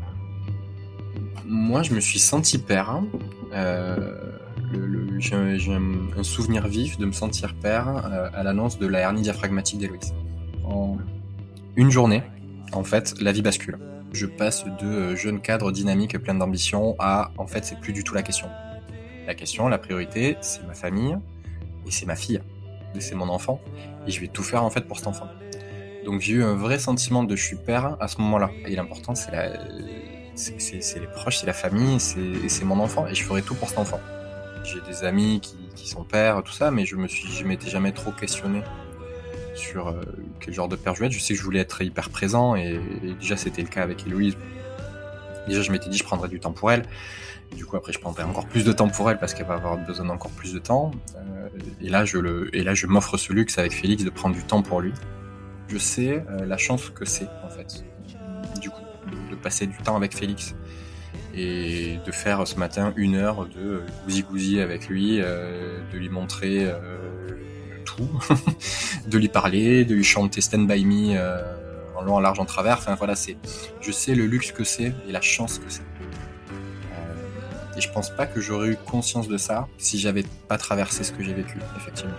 [1.45, 3.03] Moi, je me suis senti père.
[3.53, 4.33] Euh,
[5.19, 9.79] j'ai un, souvenir vif de me sentir père euh, à l'annonce de la hernie diaphragmatique
[9.79, 10.15] d'Héloïse.
[10.65, 10.97] En
[11.77, 12.23] une journée,
[12.73, 13.79] en fait, la vie bascule.
[14.13, 18.15] Je passe de jeune cadre dynamique plein d'ambition à, en fait, c'est plus du tout
[18.15, 18.49] la question.
[19.27, 21.17] La question, la priorité, c'est ma famille
[21.87, 22.41] et c'est ma fille.
[22.99, 23.61] C'est mon enfant.
[24.07, 25.29] Et je vais tout faire, en fait, pour cet enfant.
[26.05, 28.51] Donc j'ai eu un vrai sentiment de je suis père à ce moment-là.
[28.67, 29.31] Et l'important, c'est
[30.35, 33.07] c'est les proches, c'est la famille, c'est mon enfant.
[33.07, 34.01] Et je ferai tout pour cet enfant.
[34.65, 37.91] J'ai des amis qui, sont pères, tout ça, mais je me suis, je m'étais jamais
[37.91, 38.63] trop questionné
[39.57, 40.01] sur euh,
[40.41, 41.13] quel genre de père je voulais être.
[41.13, 42.81] Je sais que je voulais être hyper présent et,
[43.21, 44.37] déjà c'était le cas avec Héloïse.
[45.47, 46.85] Déjà je m'étais dit je prendrais du temps pour elle.
[47.57, 49.77] Du coup après je prendrais encore plus de temps pour elle parce qu'elle va avoir
[49.77, 50.91] besoin d'encore plus de temps.
[51.17, 51.49] Euh,
[51.81, 54.43] et là je le, et là je m'offre ce luxe avec Félix de prendre du
[54.43, 54.93] temps pour lui.
[55.69, 57.85] Je sais euh, la chance que c'est en fait.
[58.61, 58.83] Du coup
[59.31, 60.55] de passer du temps avec Félix
[61.35, 66.67] et de faire ce matin une heure de gousi-gousi avec lui, euh, de lui montrer
[66.67, 66.99] euh,
[67.85, 68.09] tout,
[69.07, 71.43] de lui parler, de lui chanter Stand By Me euh,
[72.03, 72.79] en long, en large, en travers.
[72.79, 73.37] Enfin voilà, c'est,
[73.81, 75.83] je sais le luxe que c'est et la chance que c'est.
[77.77, 81.13] et je pense pas que j'aurais eu conscience de ça si j'avais pas traversé ce
[81.13, 82.15] que j'ai vécu, effectivement.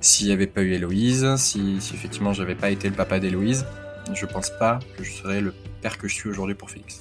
[0.00, 3.66] S'il n'y avait pas eu Héloïse, si, si effectivement j'avais pas été le papa d'Héloïse,
[4.14, 7.00] je pense pas que je serais le père que je suis aujourd'hui pour Félix.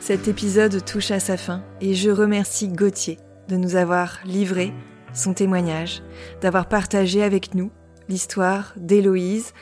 [0.00, 3.18] Cet épisode touche à sa fin et je remercie Gauthier
[3.48, 4.72] de nous avoir livré
[5.12, 6.02] son témoignage,
[6.40, 7.70] d'avoir partagé avec nous
[8.08, 9.52] l'histoire d'Héloïse,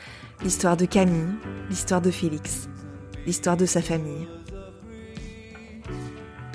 [0.43, 1.35] l'histoire de Camille,
[1.69, 2.67] l'histoire de Félix,
[3.25, 4.27] l'histoire de sa famille.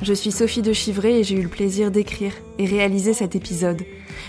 [0.03, 3.83] Je suis Sophie de Chivray et j'ai eu le plaisir d'écrire et réaliser cet épisode.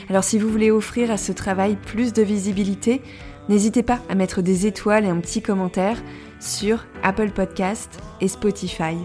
[0.09, 3.01] Alors si vous voulez offrir à ce travail plus de visibilité,
[3.49, 6.01] n'hésitez pas à mettre des étoiles et un petit commentaire
[6.39, 8.95] sur Apple Podcast et Spotify.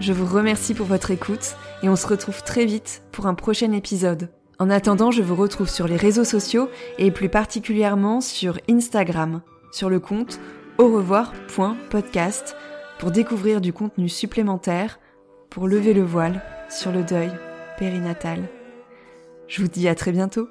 [0.00, 3.70] Je vous remercie pour votre écoute et on se retrouve très vite pour un prochain
[3.72, 4.30] épisode.
[4.58, 9.42] En attendant, je vous retrouve sur les réseaux sociaux et plus particulièrement sur Instagram,
[9.72, 10.40] sur le compte
[10.78, 12.56] au revoir.podcast
[12.98, 14.98] pour découvrir du contenu supplémentaire,
[15.50, 17.30] pour lever le voile sur le deuil
[17.78, 18.48] périnatal.
[19.48, 20.48] Je vous dis à très bientôt